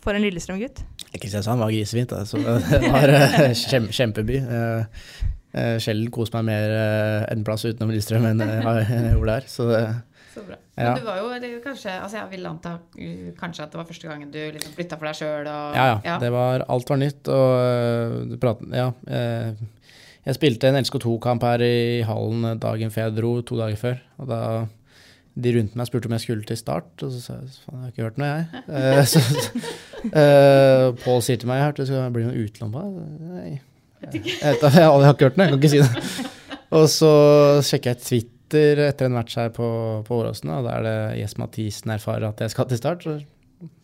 for 0.00 0.14
en 0.14 0.22
Lillestrøm-gutt? 0.22 0.84
Kristiansand 1.18 1.58
var 1.58 1.72
grisefint. 1.74 2.12
Altså. 2.14 2.38
Det 2.70 2.92
var 2.92 3.10
eh, 3.10 3.50
kjem, 3.58 3.88
kjempeby. 3.90 4.36
Eh, 4.46 4.84
eh, 5.58 5.78
Sjelden 5.82 6.12
kost 6.14 6.32
meg 6.38 6.46
mer 6.46 6.70
eh, 6.76 7.24
en 7.34 7.42
plass 7.44 7.64
utenom 7.66 7.90
Lillestrøm 7.90 8.28
enn 8.30 8.44
jeg 8.46 8.62
enn 8.62 9.08
jeg 9.08 9.16
gjorde 9.16 9.34
der. 9.40 9.48
Så 9.50 9.66
det, 9.72 9.82
Så 10.36 10.44
bra. 10.44 10.58
Ja. 10.76 10.90
Men 10.90 10.98
du 11.00 11.06
var 11.06 11.20
jo 11.22 11.30
eller 11.32 11.60
kanskje 11.64 11.94
Altså 11.96 12.18
jeg 12.18 12.28
vil 12.34 12.48
anta 12.50 12.74
uh, 12.76 13.28
kanskje 13.40 13.64
at 13.64 13.72
det 13.72 13.80
var 13.80 13.88
første 13.88 14.10
gangen 14.10 14.32
du 14.34 14.38
liksom 14.52 14.74
flytta 14.76 14.98
for 15.00 15.08
deg 15.08 15.16
sjøl 15.16 15.48
Ja, 15.48 15.60
Ja, 15.72 15.86
ja. 16.04 16.18
Det 16.20 16.28
var, 16.34 16.66
alt 16.68 16.92
var 16.92 17.00
nytt. 17.00 17.30
Og 17.32 17.54
øh, 17.62 18.16
du 18.30 18.36
pratet, 18.42 18.68
ja, 18.76 18.90
Jeg, 19.08 19.70
jeg 20.26 20.36
spilte 20.36 20.68
en 20.68 20.80
LSK2-kamp 20.82 21.46
her 21.46 21.64
i 21.64 22.02
hallen 22.04 22.58
dagen 22.60 22.92
før 22.92 23.08
jeg 23.08 23.16
dro, 23.16 23.30
to 23.46 23.56
dager 23.60 23.80
før. 23.80 24.02
Og 24.20 24.28
da 24.28 24.40
de 25.36 25.52
rundt 25.52 25.74
meg 25.76 25.88
spurte 25.88 26.08
om 26.08 26.14
jeg 26.16 26.24
skulle 26.24 26.46
til 26.48 26.56
start, 26.56 26.92
og 27.04 27.10
så 27.12 27.18
sa 27.20 27.34
jeg 27.36 27.50
faen, 27.66 27.74
jeg 27.76 27.82
har 27.82 27.92
ikke 27.92 28.06
hørt 28.06 28.20
noe, 28.22 28.28
jeg. 28.32 28.46
Eh, 28.76 29.02
så, 29.08 29.20
eh, 30.06 30.86
Pål 31.02 31.20
sier 31.24 31.40
til 31.40 31.50
meg 31.50 31.60
hørte 31.64 31.82
det 31.82 31.90
skal 31.90 32.14
bli 32.14 32.24
noe 32.24 32.44
utlån 32.46 32.72
på 32.72 32.84
deg. 32.86 33.58
Jeg, 34.06 34.22
jeg 34.22 34.56
har 34.62 35.12
ikke 35.12 35.28
hørt 35.28 35.38
noe, 35.40 35.46
jeg 35.46 35.52
kan 35.52 35.60
ikke 35.60 35.72
si 35.74 35.82
det. 35.82 36.32
Og 36.76 36.88
så 36.90 37.12
sjekker 37.64 37.92
jeg 37.92 38.02
Twitter 38.02 38.35
etter 38.54 39.06
en 39.08 39.12
match 39.16 39.36
her 39.36 39.48
på, 39.50 39.66
på 40.06 40.20
Åråsen, 40.20 40.50
og 40.54 40.64
da 40.68 40.76
er 40.78 40.82
det 40.86 40.96
Jes 41.22 41.36
Mathisen 41.40 41.90
erfarer 41.90 42.28
at 42.28 42.40
jeg 42.40 42.50
skal 42.52 42.68
til 42.70 42.78
start. 42.78 43.02
Så, 43.02 43.16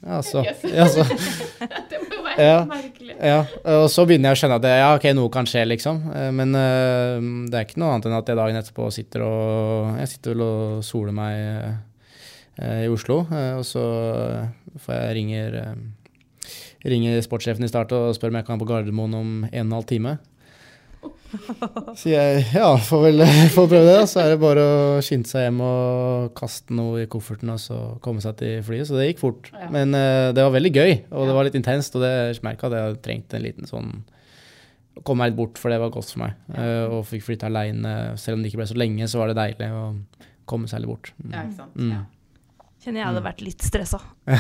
ja, 0.04 0.18
så, 0.22 0.42
Yes. 0.44 0.62
ja, 0.78 0.86
så 0.86 1.02
det 1.90 2.00
må 2.02 2.18
jo 2.18 2.22
være 2.26 2.42
Ja. 2.44 2.58
merkelig. 2.68 3.14
ja, 3.20 3.38
og 3.76 3.86
så 3.90 4.04
begynner 4.06 4.30
jeg 4.30 4.36
å 4.36 4.40
skjønne 4.42 4.58
at 4.60 4.64
det, 4.66 4.74
ja, 4.78 4.90
ok, 4.96 5.06
noe 5.16 5.32
kan 5.32 5.48
skje, 5.48 5.64
liksom. 5.68 6.02
Eh, 6.14 6.30
Men 6.32 6.54
uh, 6.54 7.48
det 7.50 7.58
er 7.58 7.66
ikke 7.66 7.80
noe 7.82 7.94
annet 7.94 8.06
enn 8.10 8.18
at 8.18 8.28
jeg 8.28 8.38
dagen 8.38 8.60
etterpå 8.60 8.90
sitter 8.92 9.24
og 9.26 9.98
Jeg 10.00 10.12
sitter 10.12 10.34
vel 10.36 10.44
og 10.46 10.84
soler 10.86 11.16
meg 11.16 11.34
uh, 12.60 12.84
i 12.84 12.88
Oslo, 12.92 13.22
uh, 13.32 13.56
og 13.58 13.64
så 13.66 13.82
får 14.84 14.94
jeg 14.98 15.16
ringer 15.18 15.58
ringer 16.84 17.20
sportssjefen 17.22 17.64
i 17.64 17.70
start 17.70 17.92
og 17.94 18.10
spør 18.16 18.32
om 18.32 18.38
jeg 18.40 18.46
kan 18.48 18.58
på 18.58 18.66
Gardermoen 18.66 19.12
om 19.14 19.28
en 19.44 19.50
og 19.52 19.58
en 19.68 19.74
halv 19.76 19.86
time. 19.86 20.16
Sier 21.98 22.14
jeg 22.18 22.44
ja, 22.54 22.68
får 22.86 23.02
vel 23.06 23.24
får 23.54 23.68
prøve 23.70 23.86
det. 23.86 23.94
da. 24.00 24.06
Så 24.10 24.20
er 24.22 24.32
det 24.32 24.40
bare 24.42 24.62
å 24.64 25.00
skynde 25.04 25.30
seg 25.30 25.46
hjem 25.46 25.60
og 25.64 26.32
kaste 26.38 26.76
noe 26.76 27.02
i 27.04 27.08
kofferten 27.10 27.52
og 27.54 27.60
så 27.62 27.78
komme 28.04 28.22
seg 28.24 28.36
til 28.40 28.58
flyet. 28.66 28.88
Så 28.90 28.98
det 28.98 29.10
gikk 29.10 29.22
fort. 29.22 29.50
Ja. 29.56 29.68
Men 29.72 29.96
uh, 29.96 30.30
det 30.36 30.44
var 30.44 30.54
veldig 30.56 30.72
gøy, 30.76 30.92
og 31.10 31.22
Ja. 31.22 31.28
det 31.30 31.36
var 31.38 31.48
litt 31.48 31.58
intenst. 31.60 31.96
Og 31.98 32.04
det 32.04 32.12
merka 32.44 32.68
at 32.68 32.76
jeg 32.76 32.86
hadde 32.88 33.02
trengt 33.04 33.36
en 33.38 33.46
liten 33.46 33.68
sånn 33.70 33.92
å 34.92 35.00
komme 35.08 35.22
meg 35.24 35.32
litt 35.32 35.38
bort, 35.40 35.56
for 35.60 35.72
det 35.72 35.78
var 35.80 35.88
godt 35.94 36.10
for 36.12 36.20
meg. 36.20 36.34
Eh, 36.52 36.82
og 36.92 37.06
fikk 37.08 37.22
flytte 37.24 37.46
aleine. 37.48 37.92
Selv 38.20 38.36
om 38.36 38.42
det 38.44 38.50
ikke 38.50 38.58
ble 38.60 38.66
så 38.68 38.76
lenge, 38.76 39.06
så 39.08 39.22
var 39.22 39.30
det 39.32 39.38
deilig 39.38 39.70
å 39.72 39.86
komme 40.44 40.68
seg 40.68 40.82
litt 40.82 40.90
bort. 40.90 41.12
Mm. 41.16 41.30
Ja, 41.32 41.44
ikke 41.46 41.56
sant. 41.62 41.78
Mm. 41.80 41.94
Ja. 41.94 42.02
Kjenner 42.82 42.98
jeg 42.98 43.06
hadde 43.06 43.20
Mm. 43.22 43.26
vært 43.30 43.42
litt 43.46 43.62
stressa. 43.62 44.00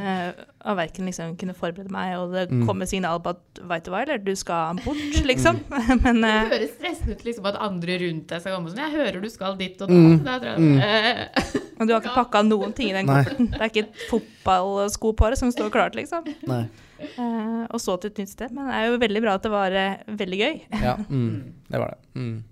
Eh, 0.00 0.32
og 0.70 0.76
verken 0.76 1.04
liksom 1.08 1.34
kunne 1.40 1.54
forberede 1.56 1.90
meg, 1.92 2.14
og 2.18 2.32
det 2.32 2.50
Mm. 2.50 2.66
kommer 2.66 2.86
signal 2.88 3.18
på 3.20 3.30
at 3.34 3.60
veit 3.68 3.84
du 3.84 3.90
hva, 3.90 4.02
eller 4.02 4.18
du 4.18 4.34
skal 4.36 4.76
bort, 4.84 4.96
liksom. 5.24 5.60
Men 6.04 6.20
Det 6.22 6.30
eh, 6.30 6.48
høres 6.52 6.74
stressende 6.78 7.12
ut 7.16 7.24
liksom, 7.24 7.46
at 7.46 7.56
andre 7.60 7.98
rundt 8.00 8.26
deg 8.28 8.40
skal 8.40 8.56
komme 8.56 8.70
sånn 8.72 8.80
'Jeg 8.80 8.96
hører 8.96 9.20
du 9.22 9.28
skal 9.28 9.56
dit 9.56 9.80
og 9.82 9.88
da.' 9.88 9.94
Mm. 9.94 10.20
Mm. 10.24 10.78
eh, 10.80 11.86
du 11.86 11.92
har 11.92 12.00
ikke 12.00 12.14
pakka 12.14 12.42
noen 12.44 12.72
ting 12.74 12.88
i 12.90 12.92
den 12.92 13.06
kofferten. 13.06 13.50
Det 13.50 13.60
er 13.60 13.68
ikke 13.68 13.84
et 13.88 13.96
fotballsko 14.10 15.12
på 15.16 15.30
det 15.30 15.38
som 15.38 15.50
står 15.52 15.70
klart, 15.70 15.94
liksom. 15.94 16.24
Nei. 16.46 16.68
Eh, 17.00 17.66
og 17.70 17.80
så 17.80 17.98
til 18.00 18.10
et 18.10 18.18
nytt 18.20 18.28
sted. 18.32 18.50
Men 18.52 18.66
det 18.68 18.74
er 18.76 18.86
jo 18.90 18.98
veldig 19.00 19.22
bra 19.24 19.34
at 19.34 19.42
det 19.42 19.50
var 19.52 19.72
eh, 19.72 19.96
veldig 20.08 20.38
gøy. 20.40 20.60
Ja, 20.82 20.96
mm, 20.96 21.52
det 21.70 21.78
var 21.80 21.94
det. 21.96 22.20
Mm. 22.20 22.42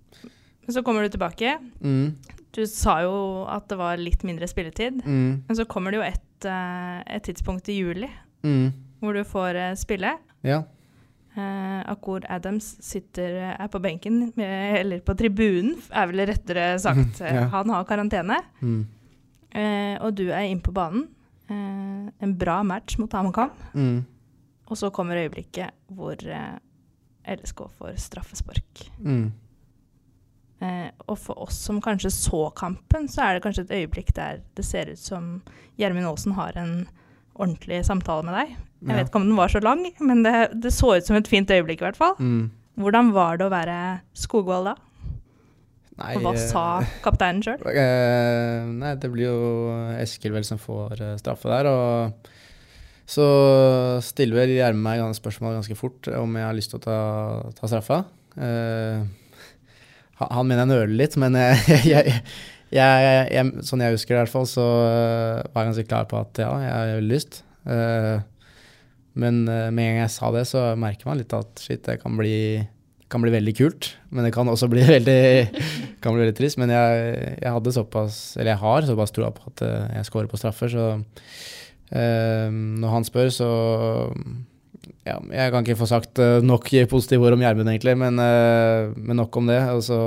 Men 0.64 0.74
så 0.74 0.82
kommer 0.84 1.02
du 1.04 1.08
tilbake. 1.16 1.58
Mm. 1.82 2.16
Du 2.56 2.62
sa 2.66 3.00
jo 3.04 3.44
at 3.48 3.68
det 3.68 3.76
var 3.78 3.96
litt 4.00 4.22
mindre 4.24 4.48
spilletid. 4.48 5.02
Mm. 5.04 5.44
Men 5.48 5.56
så 5.58 5.66
kommer 5.68 5.92
det 5.92 5.98
jo 6.00 6.06
et, 6.06 6.44
eh, 6.48 7.02
et 7.16 7.22
tidspunkt 7.28 7.68
i 7.68 7.78
juli 7.82 8.08
Mm. 8.44 8.72
hvor 9.00 9.12
du 9.14 9.24
får 9.24 9.54
eh, 9.56 9.74
spille. 9.74 10.14
Ja. 10.46 10.62
Uh, 11.38 11.82
Akor 11.92 12.24
Adams 12.28 12.64
sitter, 12.82 13.34
eh, 13.36 13.56
er 13.62 13.68
på 13.70 13.78
benken, 13.82 14.32
med, 14.36 14.78
eller 14.80 15.00
på 15.06 15.14
tribunen, 15.14 15.76
er 15.94 16.06
vel 16.10 16.24
rettere 16.26 16.78
sagt. 16.82 17.20
Ja. 17.36 17.44
Han 17.52 17.68
har 17.70 17.84
karantene, 17.84 18.40
Mm. 18.60 18.86
uh, 19.54 19.96
og 20.06 20.14
du 20.18 20.24
er 20.32 20.48
inne 20.48 20.62
på 20.64 20.72
banen. 20.74 21.06
Uh, 21.50 22.10
en 22.20 22.34
bra 22.38 22.62
match 22.66 22.98
mot 22.98 23.12
Hamakam. 23.12 23.50
Mm. 23.74 24.04
Og 24.68 24.76
så 24.76 24.90
kommer 24.92 25.16
øyeblikket 25.16 25.70
hvor 25.94 26.16
eh, 26.26 26.58
LSK 27.36 27.62
får 27.78 27.94
straffespark. 27.96 28.88
Mm. 29.00 29.30
Eh, 30.60 30.88
og 31.06 31.18
for 31.22 31.38
oss 31.44 31.54
som 31.68 31.80
kanskje 31.80 32.10
så 32.10 32.48
kampen, 32.58 33.06
så 33.10 33.22
er 33.28 33.36
det 33.38 33.44
kanskje 33.44 33.66
et 33.68 33.74
øyeblikk 33.78 34.12
der 34.16 34.40
det 34.58 34.64
ser 34.66 34.90
ut 34.90 34.98
som 34.98 35.36
Gjermund 35.78 36.08
Aasen 36.10 36.34
har 36.34 36.56
en 36.58 36.88
ordentlig 37.38 37.84
samtale 37.86 38.24
med 38.26 38.34
deg. 38.34 38.56
Jeg 38.82 38.88
Ja. 38.90 38.96
vet 38.96 39.08
ikke 39.10 39.20
om 39.20 39.28
den 39.28 39.36
var 39.38 39.48
så 39.48 39.60
lang, 39.62 39.84
men 40.00 40.22
det, 40.22 40.34
det 40.60 40.72
så 40.74 40.96
ut 40.96 41.06
som 41.06 41.16
et 41.16 41.28
fint 41.30 41.48
øyeblikk 41.50 41.80
i 41.82 41.86
hvert 41.86 41.96
fall. 41.98 42.14
Mm. 42.18 42.50
Hvordan 42.78 43.12
var 43.14 43.36
det 43.38 43.46
å 43.46 43.50
være 43.54 44.00
Skogvold 44.14 44.64
da? 44.72 44.74
Nei, 45.98 46.12
Og 46.14 46.22
hva 46.22 46.32
eh, 46.34 46.42
sa 46.50 46.64
kapteinen 47.02 47.42
sjøl? 47.42 47.62
Eh, 47.74 48.66
nei, 48.70 48.92
det 49.02 49.10
blir 49.10 49.26
jo 49.30 49.70
Eskil 49.98 50.32
vel 50.34 50.44
som 50.46 50.58
får 50.62 51.00
eh, 51.02 51.16
straffe 51.18 51.50
der, 51.50 51.66
og 51.70 52.28
så 53.08 53.24
stiller 54.04 54.42
vel 54.42 54.52
Gjermund 54.58 54.84
meg 54.84 55.16
spørsmål 55.16 55.56
ganske 55.58 55.78
fort 55.78 56.10
om 56.18 56.34
jeg 56.36 56.44
har 56.44 56.54
lyst 56.58 56.70
til 56.74 56.78
å 56.78 56.84
ta, 56.84 56.98
ta 57.56 57.70
straffa. 57.70 58.02
Eh, 58.36 59.06
han, 60.18 60.46
mener 60.46 60.64
jeg 60.64 60.70
nøler 60.72 60.96
litt, 60.98 61.18
men 61.20 61.36
jeg, 61.38 61.82
jeg, 61.86 62.16
jeg, 62.74 63.28
jeg, 63.32 63.66
sånn 63.66 63.84
jeg 63.84 63.94
husker 63.94 64.14
det 64.14 64.18
i 64.18 64.22
hvert 64.24 64.34
fall, 64.34 64.48
så 64.50 64.66
eh, 64.86 65.44
var 65.52 65.64
jeg 65.64 65.70
ganske 65.72 65.86
klar 65.90 66.08
på 66.10 66.18
at 66.20 66.42
ja, 66.42 66.50
jeg 66.64 66.74
har 66.74 66.96
veldig 66.98 67.14
lyst. 67.14 67.42
Eh, 67.68 68.18
men 69.18 69.44
eh, 69.50 69.68
med 69.74 69.84
en 69.84 69.94
gang 69.96 70.02
jeg 70.04 70.14
sa 70.14 70.32
det, 70.34 70.44
så 70.50 70.64
merker 70.78 71.10
man 71.10 71.20
litt 71.20 71.34
at 71.36 71.62
shit, 71.62 71.82
det 71.86 71.98
kan 72.02 72.18
bli, 72.18 72.60
kan 73.10 73.24
bli 73.24 73.34
veldig 73.34 73.54
kult. 73.58 73.92
Men 74.14 74.26
det 74.26 74.34
kan 74.36 74.50
også 74.50 74.70
bli 74.70 74.84
veldig, 74.96 75.22
kan 76.04 76.14
bli 76.14 76.24
veldig 76.24 76.36
trist. 76.38 76.60
Men 76.60 76.72
jeg, 76.74 77.38
hadde 77.42 77.74
såpass, 77.74 78.36
eller 78.38 78.54
jeg 78.54 78.62
har 78.62 78.90
såpass 78.90 79.14
troa 79.16 79.32
på 79.34 79.50
at 79.52 79.64
eh, 79.66 79.96
jeg 79.98 80.10
scorer 80.10 80.30
på 80.30 80.40
straffer, 80.40 80.72
så 80.74 80.86
eh, 81.90 82.46
når 82.52 82.94
han 82.94 83.08
spør, 83.08 83.32
så 83.34 83.50
ja, 85.06 85.16
jeg 85.16 85.52
kan 85.52 85.64
ikke 85.64 85.78
få 85.80 85.88
sagt 85.90 86.20
eh, 86.22 86.38
nok 86.44 86.68
positive 86.90 87.26
ord 87.26 87.36
om 87.36 87.42
Gjermund, 87.42 87.70
egentlig, 87.72 87.96
men, 88.00 88.20
eh, 88.22 88.92
men 88.96 89.20
nok 89.20 89.36
om 89.40 89.48
det. 89.50 89.60
Og 89.74 89.82
så, 89.86 90.00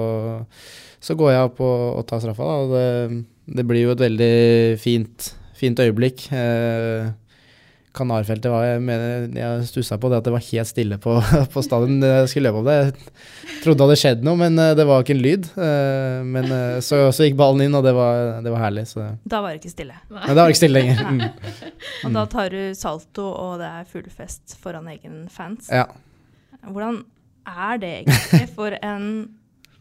så 1.02 1.18
går 1.18 1.34
jeg 1.34 1.50
opp 1.50 1.62
og, 1.66 1.86
og 2.00 2.08
tar 2.10 2.24
straffa, 2.24 2.50
da. 2.50 2.68
Det, 2.76 3.24
det 3.58 3.68
blir 3.68 3.88
jo 3.88 3.96
et 3.96 4.06
veldig 4.06 4.34
fint, 4.82 5.32
fint 5.58 5.82
øyeblikk. 5.82 6.28
Eh, 6.36 7.10
Kanarfeltet 7.92 8.48
var 8.52 8.64
Jeg 8.64 8.82
mener, 8.88 9.26
jeg 9.36 9.64
stussa 9.68 9.98
på 10.00 10.08
det 10.12 10.22
at 10.22 10.28
det 10.28 10.32
var 10.32 10.44
helt 10.46 10.70
stille 10.70 10.98
på, 11.02 11.18
på 11.54 11.64
stadion 11.66 11.98
jeg 12.06 12.30
skulle 12.32 12.52
løpe 12.52 12.62
opp 12.62 12.70
det. 12.70 12.76
Jeg 13.50 13.58
trodde 13.66 13.78
det 13.82 13.88
hadde 13.88 13.98
skjedd 14.00 14.24
noe, 14.28 14.40
men 14.40 14.56
eh, 14.64 14.72
det 14.80 14.86
var 14.88 15.04
ikke 15.04 15.16
en 15.18 15.24
lyd. 15.26 15.50
Eh, 15.68 16.22
Men 16.32 16.48
eh, 16.56 16.78
så, 16.86 17.02
så 17.12 17.28
gikk 17.28 17.36
ballen 17.42 17.66
inn, 17.66 17.76
og 17.76 17.84
det 17.84 17.92
var, 17.98 18.40
det 18.46 18.54
var 18.54 18.64
herlig. 18.64 18.86
Så. 18.94 19.10
Da 19.28 19.42
var 19.44 19.52
det 19.54 19.62
ikke 19.62 19.74
stille. 19.74 19.98
Nei, 20.08 20.30
det 20.32 20.38
var 20.40 20.54
ikke 20.54 20.62
stille 20.64 20.80
lenger. 20.80 21.04
Mm. 21.12 22.08
Og 22.08 22.14
da 22.16 22.24
tar 22.30 22.54
du 22.54 22.62
salto, 22.78 23.26
og 23.28 23.60
det 23.62 23.68
er 23.68 23.86
full 23.90 24.08
fest 24.14 24.56
foran 24.62 24.88
egen 24.94 25.26
fans. 25.34 25.68
Ja. 25.74 25.88
Hvordan 26.64 27.02
er 27.50 27.78
det 27.82 27.92
egentlig 28.04 28.48
for 28.56 28.76
en 28.86 29.08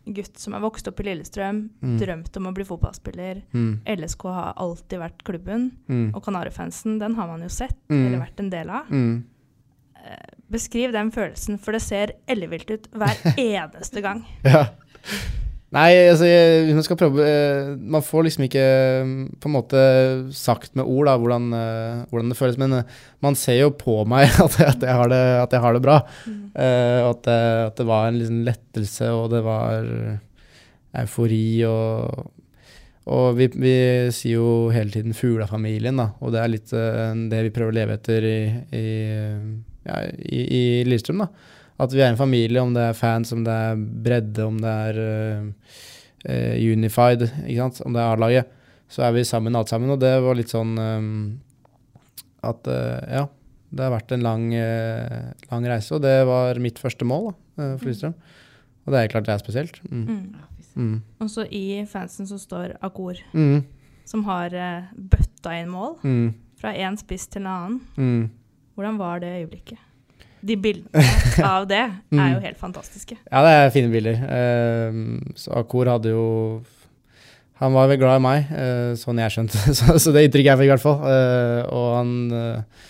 gutt 0.07 0.39
som 0.39 0.55
er 0.55 0.61
vokst 0.61 0.89
opp 0.89 1.01
i 1.01 1.05
Lillestrøm, 1.05 1.69
Mm. 1.83 1.99
drømt 2.01 2.37
om 2.37 2.47
å 2.47 2.55
bli 2.55 2.65
fotballspiller? 2.65 3.43
Mm. 3.53 3.81
LSK 3.87 4.23
har 4.33 4.55
alltid 4.57 4.99
vært 4.99 5.23
klubben, 5.25 5.71
Mm. 5.89 6.15
og 6.15 6.23
Kanarifansen, 6.25 6.99
den 6.99 7.15
har 7.15 7.27
man 7.27 7.41
jo 7.43 7.49
sett, 7.49 7.77
Mm. 7.89 8.07
eller 8.07 8.19
vært 8.27 8.41
en 8.41 8.51
del 8.51 8.71
av. 8.71 8.87
Mm. 8.89 9.25
Beskriv 10.51 10.93
den 10.93 11.11
følelsen, 11.13 11.59
for 11.61 11.73
det 11.73 11.83
ser 11.83 12.13
ellevilt 12.27 12.71
ut 12.71 12.89
hver 12.91 13.15
eneste 13.39 14.01
gang. 14.03 14.25
Ja. 14.45 14.67
Nei, 15.71 15.91
altså, 16.11 16.27
jeg- 16.27 16.75
man 16.75 16.83
skal 16.83 16.97
prøve 16.99 17.23
eh, 17.23 17.77
Man 17.79 18.03
får 18.03 18.25
liksom 18.27 18.43
ikke 18.49 18.63
eh, 18.65 19.11
på 19.39 19.47
en 19.47 19.55
måte 19.55 19.83
sagt 20.35 20.75
med 20.75 20.85
ord 20.85 21.07
da, 21.07 21.15
hvordan, 21.17 21.45
eh, 21.55 22.01
hvordan 22.11 22.33
det 22.33 22.39
føles, 22.41 22.59
men 22.59 22.83
man 23.23 23.37
ser 23.39 23.61
jo 23.61 23.71
på 23.71 24.01
meg 24.13 24.27
at 24.43 24.57
at 24.61 24.83
jeg, 24.83 24.97
har, 24.99 25.09
det, 25.13 25.21
at 25.45 25.53
jeg 25.55 25.61
har 25.63 25.73
det 25.79 25.83
bra. 25.85 26.01
Mm. 26.27 26.41
Uh, 26.51 27.11
at, 27.13 27.23
det, 27.23 27.39
at 27.69 27.77
det 27.79 27.87
var 27.87 28.09
en 28.09 28.19
liksom 28.19 28.43
lettelse, 28.49 29.13
og 29.15 29.31
det 29.31 29.45
var 29.47 29.87
eufori 31.01 31.63
og 31.69 32.27
Og 33.11 33.35
vi, 33.39 33.47
vi 33.59 33.75
sier 34.15 34.37
jo 34.37 34.69
hele 34.71 34.91
tiden 34.93 35.15
'fuglafamilien', 35.17 35.97
da, 35.97 36.11
og 36.21 36.33
det 36.35 36.41
er 36.43 36.51
litt 36.53 36.73
uh, 36.77 37.15
det 37.31 37.41
vi 37.47 37.51
prøver 37.55 37.73
å 37.73 37.79
leve 37.79 37.95
etter 37.97 38.27
i, 38.29 38.41
i, 38.77 38.85
ja, 39.87 40.03
i, 40.19 40.41
i 40.59 40.61
Lillestrøm. 40.85 41.23
da. 41.25 41.31
At 41.81 41.93
vi 41.97 42.03
er 42.05 42.11
en 42.13 42.19
familie, 42.21 42.61
om 42.61 42.75
det 42.77 42.83
er 42.91 42.97
fans, 42.99 43.31
om 43.33 43.45
det 43.47 43.53
er 43.55 43.79
bredde, 44.05 44.45
om 44.45 44.59
det 44.61 44.73
er 44.91 44.99
uh, 46.29 46.57
unified, 46.61 47.23
ikke 47.47 47.63
sant? 47.63 47.81
om 47.87 47.95
det 47.97 48.03
er 48.03 48.11
A-laget, 48.15 48.51
så 48.91 49.07
er 49.07 49.15
vi 49.17 49.23
sammen 49.25 49.57
alt 49.57 49.71
sammen. 49.73 49.91
Og 49.95 50.01
det 50.03 50.11
var 50.21 50.37
litt 50.37 50.51
sånn 50.53 50.75
eh, 50.83 51.07
at 52.51 52.69
uh, 52.69 52.99
ja, 53.09 53.25
det 53.71 53.85
har 53.87 53.95
vært 53.95 54.13
en 54.17 54.25
lang, 54.27 54.45
uh, 54.53 55.31
lang 55.53 55.69
reise, 55.73 55.95
og 55.97 56.03
det 56.05 56.19
var 56.29 56.59
mitt 56.61 56.81
første 56.83 57.07
mål 57.09 57.31
da, 57.57 57.71
for 57.79 57.89
Lillestrøm. 57.89 58.15
Og 58.85 58.93
det 58.95 59.01
er 59.05 59.11
klart 59.13 59.29
det 59.29 59.35
er 59.37 59.43
spesielt. 59.45 59.81
Mm. 59.89 60.05
Mm. 60.09 60.47
Mm. 60.81 60.97
Og 61.21 61.29
så 61.33 61.45
i 61.53 61.65
fansen 61.89 62.29
så 62.29 62.39
står 62.41 62.77
Akor, 62.87 63.19
Mm. 63.33 63.63
som 64.05 64.25
har 64.27 64.51
bøtta 64.97 65.53
inn 65.61 65.71
mål 65.71 65.97
Mm. 66.03 66.35
fra 66.61 66.73
én 66.75 66.97
spiss 66.99 67.27
til 67.31 67.43
en 67.43 67.47
annen. 67.47 67.81
Mm. 67.97 68.31
Hvordan 68.77 68.99
var 68.99 69.21
det 69.21 69.33
øyeblikket? 69.41 69.79
De 70.43 70.57
bildene 70.57 71.03
av 71.45 71.67
det 71.69 71.79
er 71.85 71.93
jo 72.33 72.39
Mm. 72.41 72.45
helt 72.47 72.59
fantastiske. 72.61 73.17
Ja, 73.31 73.43
det 73.45 73.51
er 73.59 73.73
fine 73.75 73.91
bilder. 73.93 74.21
Eh, 74.37 75.01
så 75.37 75.53
Akor 75.61 75.87
hadde 75.93 76.15
jo 76.15 76.63
Han 77.61 77.75
var 77.77 77.89
vel 77.91 77.99
glad 78.01 78.17
i 78.17 78.25
meg, 78.25 78.47
eh, 78.57 78.93
sånn 78.97 79.19
jeg 79.21 79.35
skjønte. 79.35 79.59
så, 80.01 80.13
det 80.17 80.23
inntrykket 80.25 80.49
jeg 80.55 80.61
fikk, 80.63 80.71
i 80.71 80.73
hvert 80.73 80.85
fall. 80.87 81.03
Eh, 81.05 81.63
og 81.69 81.89
han, 81.99 82.13
eh, 82.33 82.87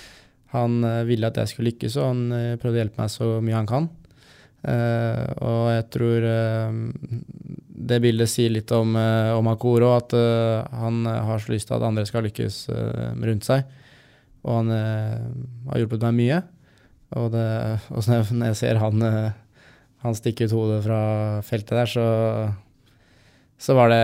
han 0.53 0.77
ville 1.09 1.27
at 1.27 1.41
jeg 1.43 1.51
skulle 1.51 1.73
lykkes, 1.73 1.97
og 1.99 2.07
han 2.07 2.23
prøvde 2.63 2.79
å 2.79 2.83
hjelpe 2.85 3.03
meg 3.03 3.11
så 3.11 3.33
mye 3.43 3.57
han 3.59 3.67
kan. 3.67 3.89
Og 4.61 5.67
jeg 5.73 5.85
tror 5.95 6.25
det 7.91 7.99
bildet 8.05 8.29
sier 8.29 8.51
litt 8.53 8.71
om, 8.77 8.95
om 9.39 9.49
Akor 9.51 9.87
òg, 9.87 9.95
at 10.03 10.15
han 10.77 10.99
har 11.09 11.39
så 11.41 11.55
lyst 11.55 11.71
til 11.71 11.79
at 11.79 11.87
andre 11.87 12.05
skal 12.07 12.27
lykkes 12.27 12.59
rundt 13.25 13.47
seg. 13.47 13.63
Og 14.45 14.59
han 14.61 14.73
har 15.71 15.81
hjulpet 15.81 16.05
meg 16.11 16.19
mye. 16.19 16.41
Og, 17.17 17.31
det, 17.33 17.81
og 17.91 18.05
når 18.07 18.47
jeg- 18.47 18.57
ser 18.57 18.79
han 18.79 19.03
eh, 19.03 19.33
han 20.03 20.15
stikker 20.15 20.47
ut 20.47 20.53
hodet 20.57 20.85
fra 20.85 21.01
feltet 21.43 21.69
der, 21.77 21.87
så, 21.91 22.55
så 23.59 23.75
var 23.77 23.89
det 23.91 24.03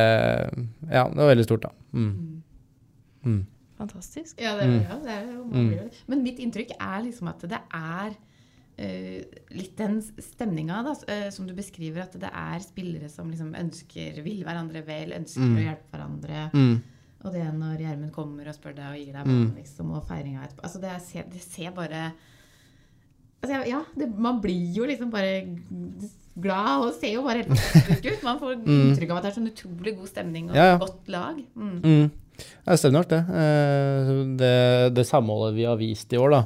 Ja, 0.91 1.07
det 1.09 1.17
var 1.17 1.31
veldig 1.35 1.45
stort, 1.47 1.63
da. 1.63 1.71
Mm. 1.93 2.11
Mm. 2.13 2.43
Mm. 3.25 3.47
Fantastisk. 3.79 4.39
Ja, 4.41 4.57
det, 4.57 4.67
Mm. 4.69 4.83
ja, 4.89 4.97
det 5.05 5.11
er 5.13 5.33
jo 5.35 5.45
Mm. 5.45 5.71
det. 5.71 5.93
Men 6.09 6.23
mitt 6.23 6.39
inntrykk 6.39 6.71
er 6.81 7.03
liksom 7.03 7.29
at 7.29 7.41
det 7.41 7.61
er 7.73 8.17
Uh, 8.79 9.23
litt 9.57 9.75
den 9.79 10.03
stemninga 10.03 10.83
uh, 10.85 11.31
som 11.31 11.47
du 11.47 11.55
beskriver, 11.55 12.03
at 12.03 12.13
det 12.13 12.29
er 12.29 12.59
spillere 12.61 13.09
som 13.09 13.31
liksom 13.31 13.55
ønsker, 13.57 14.19
vil 14.23 14.43
hverandre 14.45 14.83
vel, 14.85 15.15
ønsker 15.17 15.41
Mm. 15.41 15.57
å 15.57 15.63
hjelpe 15.65 15.93
hverandre. 15.97 16.51
Mm. 16.53 16.83
Og 17.25 17.33
det 17.33 17.55
når 17.55 17.79
Gjermund 17.81 18.13
kommer 18.13 18.47
og 18.47 18.55
spør 18.55 18.75
deg 18.77 18.85
og 18.93 18.99
gir 18.99 19.13
deg 19.15 19.25
Mm. 19.27 19.55
liksom, 19.57 19.91
og 19.97 20.05
feiringa 20.07 20.43
etterpå 20.45 20.61
altså 20.63 20.79
det, 20.83 20.91
er, 20.93 20.99
ser- 20.99 21.31
det 21.33 21.41
ser 21.41 21.71
bare 21.71 22.13
altså, 23.43 23.63
Ja, 23.69 23.83
det, 23.97 24.09
man 24.19 24.41
blir 24.41 24.75
jo 24.77 24.85
liksom 24.89 25.11
bare 25.11 25.45
glad 26.37 26.85
og 26.85 26.95
ser 27.01 27.15
jo 27.15 27.23
bare 27.25 27.43
helt 27.43 27.49
fantastisk 27.57 28.07
ut. 28.13 28.23
Man 28.27 28.39
får 28.41 28.57
Mm. 28.61 28.81
inntrykk 28.91 29.11
av 29.11 29.17
at 29.19 29.23
det 29.27 29.31
er 29.33 29.37
sånn 29.41 29.51
utrolig 29.53 29.97
god 29.97 30.09
stemning 30.11 30.51
og 30.51 30.57
Ja, 30.57 30.65
ja. 30.73 30.79
godt 30.83 31.09
lag. 31.09 31.39
Mm. 31.57 31.77
Mm. 31.83 32.11
Ja, 32.37 32.73
det 32.75 32.79
stemmer 32.83 32.99
nok, 33.01 33.09
det. 33.09 33.23
Eh, 33.41 34.11
det. 34.37 34.95
Det 34.99 35.07
samholdet 35.09 35.55
vi 35.57 35.65
har 35.65 35.77
vist 35.81 36.13
i 36.13 36.19
år, 36.21 36.31
da. 36.35 36.43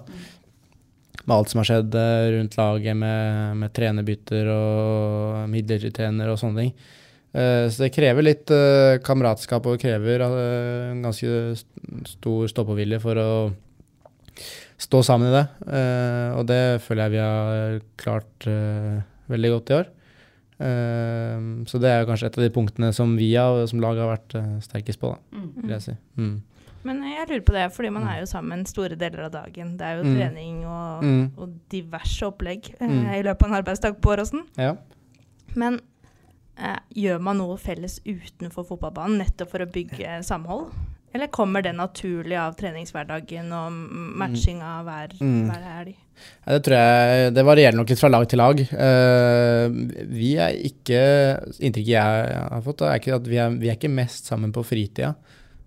Med 1.27 1.35
alt 1.37 1.51
som 1.51 1.59
har 1.61 1.67
skjedd 1.69 1.95
eh, 1.99 2.31
rundt 2.37 2.55
laget 2.57 2.97
med, 2.97 3.57
med 3.59 3.73
trenerbytter 3.75 4.49
og 4.55 5.49
midlertidig 5.51 5.93
trener 5.99 6.31
og 6.33 6.39
sånne 6.39 6.63
ting. 6.63 6.73
Eh, 7.35 7.67
Så 7.71 7.83
det 7.85 7.91
krever 7.95 8.23
litt 8.23 8.47
kameratskap 9.07 9.67
og 9.67 9.81
krever 9.83 10.23
en 10.23 11.03
ganske 11.03 11.57
stor 12.07 12.47
stå-på-vilje 12.51 13.01
for 13.03 13.19
å 13.19 13.29
stå 14.81 15.03
sammen 15.05 15.29
i 15.29 15.35
det. 15.37 15.47
Eh, 15.69 16.39
Og 16.41 16.47
det 16.49 16.61
føler 16.83 17.05
jeg 17.07 17.13
vi 17.13 17.23
har 17.23 17.81
klart 18.01 18.47
eh, 18.49 19.03
veldig 19.31 19.51
godt 19.57 19.71
i 19.71 19.79
år. 19.81 19.89
Eh, 20.61 21.65
Så 21.69 21.79
det 21.81 21.91
er 21.91 22.01
jo 22.03 22.09
kanskje 22.11 22.27
et 22.31 22.39
av 22.39 22.45
de 22.45 22.51
punktene 22.55 22.93
som 22.97 23.17
vi 23.17 23.35
har, 23.35 23.67
som 23.71 23.81
lag 23.83 23.97
har 24.01 24.17
vært 24.17 24.35
eh, 24.41 24.55
sterkest 24.65 25.01
på, 25.01 25.13
da, 25.15 25.19
Mm. 25.37 25.51
vil 25.63 25.71
jeg 25.77 25.83
si. 25.83 25.97
Mm. 26.17 26.43
Men 26.83 27.03
jeg 27.05 27.29
lurer 27.29 27.45
på 27.45 27.53
det, 27.53 27.67
fordi 27.77 27.91
man 27.93 28.07
er 28.09 28.21
jo 28.21 28.27
sammen 28.27 28.65
store 28.67 28.97
deler 28.97 29.27
av 29.27 29.33
dagen. 29.33 29.77
Det 29.77 29.85
er 29.85 29.97
jo 29.99 30.05
Mm. 30.05 30.17
trening 30.17 30.65
og, 30.67 31.03
Mm. 31.05 31.31
og 31.37 31.49
diverse 31.69 32.23
opplegg 32.25 32.75
eh, 32.81 32.89
Mm. 32.89 33.07
i 33.15 33.23
løpet 33.23 33.43
av 33.43 33.49
en 33.53 33.63
arbeidsdag 33.63 34.01
på 34.01 34.17
Åråsen. 34.17 34.47
Ja. 34.57 34.77
Men 35.55 35.81
eh, 36.57 36.79
gjør 36.95 37.21
man 37.21 37.39
noe 37.39 37.57
felles 37.57 38.01
utenfor 38.05 38.65
fotballbanen 38.67 39.19
nettopp 39.19 39.49
for 39.51 39.59
å 39.61 39.71
bygge 39.71 40.23
samhold? 40.25 40.71
Eller 41.13 41.27
kommer 41.35 41.63
det 41.63 41.73
naturlig 41.75 42.37
av 42.39 42.55
treningshverdagen 42.59 43.49
og 43.57 43.73
matching 44.21 44.61
av 44.63 44.85
hver, 44.87 45.17
Mm. 45.21 45.49
hver 45.51 45.65
helg? 45.67 45.97
Ja, 46.47 46.53
Det 46.53 46.63
tror 46.67 46.77
jeg 46.77 47.35
Det 47.35 47.45
varierer 47.45 47.75
nok 47.75 47.89
litt 47.89 47.99
fra 47.99 48.09
lag 48.13 48.29
til 48.29 48.39
lag. 48.39 48.61
Uh, 48.61 49.69
vi 50.07 50.37
er 50.37 50.53
ikke 50.69 51.01
Inntrykket 51.59 51.97
jeg 51.97 52.39
har 52.53 52.63
fått, 52.63 52.83
er 52.83 53.01
ikke 53.01 53.15
at 53.17 53.27
vi 53.27 53.37
er, 53.41 53.51
vi 53.51 53.69
er 53.73 53.77
ikke 53.79 53.91
mest 53.91 54.27
sammen 54.31 54.53
på 54.53 54.63
fritida. 54.65 55.15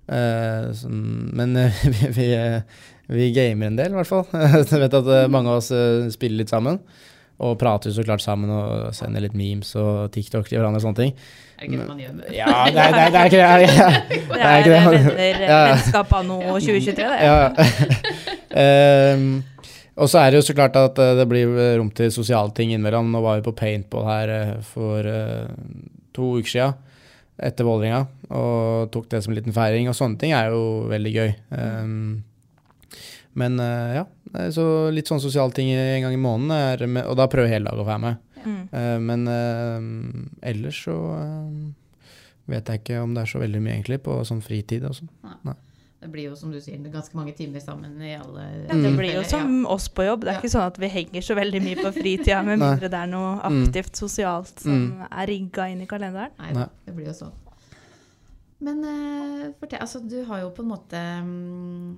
Uh, 0.08 0.72
sånn, 0.76 1.32
men 1.34 1.56
uh, 1.58 1.84
vi, 1.94 2.08
vi, 2.18 2.28
eh, 2.36 2.62
vi 3.10 3.32
gamer 3.36 3.68
en 3.72 3.76
del, 3.80 3.92
i 3.92 4.00
hvert 4.00 4.08
fall. 4.10 4.26
Jeg 4.72 4.80
vet 4.84 4.94
at 5.00 5.08
eh, 5.12 5.28
mange 5.32 5.50
av 5.52 5.60
oss 5.62 5.72
eh, 5.76 6.10
spiller 6.14 6.44
litt 6.44 6.52
sammen. 6.54 6.80
Og 7.44 7.58
prater 7.60 7.92
så 7.92 8.04
klart 8.06 8.22
sammen 8.24 8.52
og 8.54 8.94
sender 8.96 9.24
litt 9.26 9.34
memes 9.36 9.74
og 9.76 10.12
TikTok 10.14 10.48
til 10.48 10.60
hverandre 10.60 10.80
og 10.80 10.86
sånne 10.86 11.00
ting. 11.02 11.16
Er 11.64 11.70
det 11.70 11.76
ikke 11.76 11.82
det 11.82 11.88
man 11.88 12.00
gjør? 12.02 12.14
Ja, 12.36 12.46
det 12.68 12.82
er, 12.82 12.92
det 12.92 13.00
er, 13.00 13.12
det 13.14 13.20
er 13.20 13.26
ikke 13.26 13.38
det. 13.40 14.24
Det 14.34 14.42
er 14.44 14.58
ikke 14.58 14.72
det. 15.16 15.28
Ja. 15.48 15.60
vennskap 15.70 16.14
anno 16.18 16.38
2023, 16.60 17.08
det. 17.08 17.20
Ja. 17.24 17.50
Ehm, 18.64 19.30
og 19.98 20.10
så 20.12 20.20
er 20.22 20.30
det 20.30 20.38
jo 20.38 20.46
så 20.46 20.54
klart 20.54 20.76
at 20.78 21.00
eh, 21.02 21.16
det 21.18 21.24
blir 21.26 21.50
rom 21.80 21.90
til 21.96 22.12
sosiale 22.14 22.54
ting 22.54 22.70
innimellom. 22.74 23.08
Nå 23.10 23.22
var 23.24 23.40
vi 23.40 23.46
på 23.48 23.56
paintball 23.58 24.06
her 24.06 24.34
eh, 24.34 24.52
for 24.68 25.08
uh, 25.08 25.48
to 26.14 26.36
uker 26.38 26.52
sia 26.52 26.68
etter 27.42 27.66
Vålerenga 27.66 28.04
og 28.30 28.92
tok 28.94 29.08
det 29.10 29.24
som 29.24 29.34
en 29.34 29.40
liten 29.40 29.56
feiring. 29.56 29.90
Og 29.90 29.98
sånne 29.98 30.20
ting 30.22 30.36
er 30.38 30.52
jo 30.54 30.84
veldig 30.92 31.16
gøy. 31.16 31.34
Um, 31.50 32.22
men 33.40 33.58
uh, 33.58 34.04
ja, 34.04 34.06
så 34.54 34.68
litt 34.94 35.10
sånn 35.10 35.24
sosiale 35.24 35.56
ting 35.58 35.72
en 35.74 36.06
gang 36.06 36.14
i 36.14 36.22
måneden, 36.22 36.54
er 36.54 36.86
med, 36.86 37.08
og 37.10 37.18
da 37.18 37.26
prøver 37.32 37.56
hele 37.56 37.72
laget 37.72 37.86
å 37.86 37.90
være 37.90 38.04
med. 38.06 38.22
Mm. 38.46 38.64
Uh, 38.74 39.00
men 39.00 39.28
uh, 39.28 40.48
ellers 40.50 40.84
så 40.86 40.96
uh, 40.96 41.72
vet 42.48 42.66
jeg 42.68 42.82
ikke 42.84 43.02
om 43.04 43.14
det 43.16 43.22
er 43.24 43.32
så 43.32 43.40
veldig 43.40 43.62
mye 43.64 43.76
egentlig 43.78 44.02
på 44.04 44.18
sånn 44.28 44.42
fritid 44.44 44.84
også. 44.90 45.08
Nei. 45.24 45.38
Nei. 45.44 45.56
Det 46.04 46.10
blir 46.12 46.26
jo, 46.28 46.34
som 46.36 46.52
du 46.52 46.58
sier, 46.60 46.76
ganske 46.92 47.16
mange 47.16 47.32
timer 47.38 47.62
sammen 47.64 47.94
i 48.04 48.10
alle 48.20 48.42
Ja, 48.68 48.74
det 48.76 48.90
Mm. 48.92 48.98
blir 49.00 49.14
jo 49.16 49.22
som 49.24 49.66
oss 49.72 49.86
på 49.88 50.04
jobb. 50.04 50.26
Det 50.26 50.30
er 50.30 50.34
Ja. 50.34 50.40
ikke 50.42 50.52
sånn 50.52 50.68
at 50.68 50.78
vi 50.78 50.90
henger 50.92 51.22
så 51.24 51.36
veldig 51.40 51.62
mye 51.64 51.76
på 51.80 51.94
fritida, 51.96 52.42
med 52.44 52.60
mindre 52.64 52.90
det 52.92 53.00
er 53.00 53.08
noe 53.08 53.38
Mm. 53.40 53.64
aktivt 53.70 53.96
sosialt 53.96 54.60
som 54.60 55.06
er 55.10 55.26
rigga 55.28 55.70
inn 55.72 55.82
i 55.82 55.88
kalenderen. 55.88 56.32
Nei, 56.40 56.52
Nei. 56.52 56.68
det 56.86 56.96
blir 56.98 57.06
jo 57.08 57.14
sånn. 57.14 57.32
Men 58.60 58.84
eh, 58.84 59.52
fortell, 59.60 59.80
altså, 59.80 60.00
du 60.08 60.26
har 60.26 60.40
jo 60.42 60.50
på 60.56 60.62
en 60.64 60.70
måte 60.70 61.00
mm, 61.24 61.96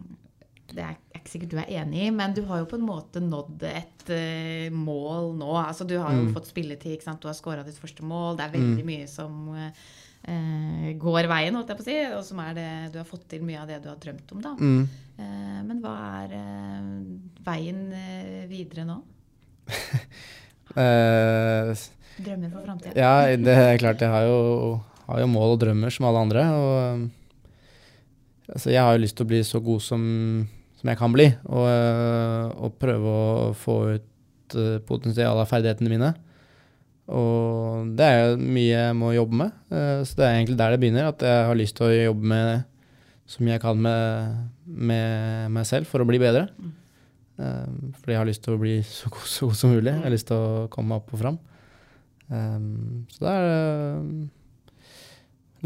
Det 0.72 0.82
er 0.82 0.96
ikke 1.14 1.30
sikkert 1.30 1.52
du 1.54 1.58
er 1.62 1.70
enig 1.82 2.08
i, 2.08 2.12
men 2.12 2.34
du 2.34 2.42
har 2.50 2.60
jo 2.64 2.66
på 2.72 2.78
en 2.80 2.86
måte 2.88 3.22
nådd 3.22 3.62
et 3.70 4.08
uh, 4.10 4.74
mål 4.76 5.36
nå. 5.38 5.52
Altså, 5.62 5.86
du 5.88 5.94
har 6.02 6.12
jo 6.18 6.24
Mm. 6.26 6.34
fått 6.34 6.48
spilletid, 6.50 6.96
ikke 6.98 7.04
sant? 7.06 7.22
du 7.22 7.28
har 7.30 7.36
scora 7.38 7.64
ditt 7.64 7.78
første 7.80 8.04
mål. 8.04 8.36
Det 8.40 8.46
er 8.48 8.56
veldig 8.58 8.86
mye 8.88 9.08
som 9.08 9.50
uh, 9.54 9.70
går 10.98 11.28
veien, 11.30 11.54
holdt 11.56 11.70
jeg 11.70 11.78
på 11.78 11.86
å 11.86 11.90
si, 11.90 11.98
og 12.18 12.24
som 12.26 12.40
er 12.42 12.54
det 12.58 12.70
du 12.94 12.98
har 12.98 13.06
fått 13.06 13.28
til 13.30 13.44
mye 13.46 13.62
av 13.62 13.68
det 13.70 13.78
du 13.84 13.90
har 13.92 14.00
drømt 14.02 14.32
om. 14.34 14.42
da. 14.42 14.56
Mm. 14.58 14.88
Uh, 15.20 15.60
men 15.70 15.82
hva 15.86 15.96
er 16.26 16.34
veien 17.46 17.86
videre 18.50 18.86
nå? 18.90 18.98
Drømmer 22.26 22.50
for 22.52 22.64
framtida? 22.66 22.94
ja, 22.98 23.36
det 23.38 23.54
er 23.56 23.78
klart 23.82 24.02
jeg 24.02 24.10
har 24.12 24.26
jo, 24.28 24.80
har 25.08 25.20
jo 25.22 25.28
mål 25.32 25.56
og 25.56 25.62
drømmer 25.62 25.94
som 25.94 26.08
alle 26.10 26.22
andre. 26.26 26.44
Og 26.56 27.06
altså, 28.52 28.72
jeg 28.72 28.84
har 28.84 28.96
jo 28.96 29.02
lyst 29.04 29.18
til 29.18 29.26
å 29.26 29.32
bli 29.32 29.42
så 29.46 29.62
god 29.64 29.84
som, 29.84 30.04
som 30.80 30.92
jeg 30.92 31.00
kan 31.00 31.16
bli. 31.16 31.30
Og, 31.48 31.66
uh, 31.66 32.54
og 32.66 32.78
prøve 32.82 33.16
å 33.16 33.50
få 33.58 33.78
ut 33.96 34.58
uh, 34.60 34.78
potensialet 34.86 35.44
av 35.44 35.50
ferdighetene 35.50 35.92
mine. 35.92 36.14
Og 37.16 37.92
det 37.98 38.06
er 38.06 38.22
jo 38.22 38.38
mye 38.42 38.70
jeg 38.72 38.98
må 38.98 39.12
jobbe 39.16 39.42
med. 39.44 39.60
Uh, 39.74 40.02
så 40.06 40.22
det 40.22 40.28
er 40.28 40.38
egentlig 40.38 40.60
der 40.62 40.76
det 40.76 40.82
begynner. 40.84 41.12
At 41.12 41.26
jeg 41.26 41.50
har 41.50 41.60
lyst 41.60 41.78
til 41.80 41.90
å 41.90 42.00
jobbe 42.12 42.34
med 42.36 42.72
så 43.26 43.42
mye 43.42 43.56
jeg 43.56 43.64
kan 43.64 43.80
med, 43.82 44.42
med 44.70 45.54
meg 45.56 45.66
selv 45.66 45.90
for 45.90 46.04
å 46.04 46.06
bli 46.06 46.22
bedre. 46.22 46.48
Mm. 46.62 46.74
Fordi 47.36 48.14
jeg 48.14 48.20
har 48.22 48.28
lyst 48.30 48.44
til 48.46 48.54
å 48.54 48.60
bli 48.62 48.78
så 49.00 49.10
god, 49.12 49.28
så 49.28 49.50
god 49.50 49.60
som 49.60 49.74
mulig. 49.74 49.92
Jeg 49.92 50.06
har 50.06 50.14
lyst 50.14 50.30
til 50.30 50.38
å 50.40 50.66
komme 50.72 50.94
meg 50.94 51.02
opp 51.02 51.16
og 51.18 51.24
fram. 51.24 51.40
Så 52.26 53.22
da 53.22 53.34
er 53.34 53.48
det 53.50 54.30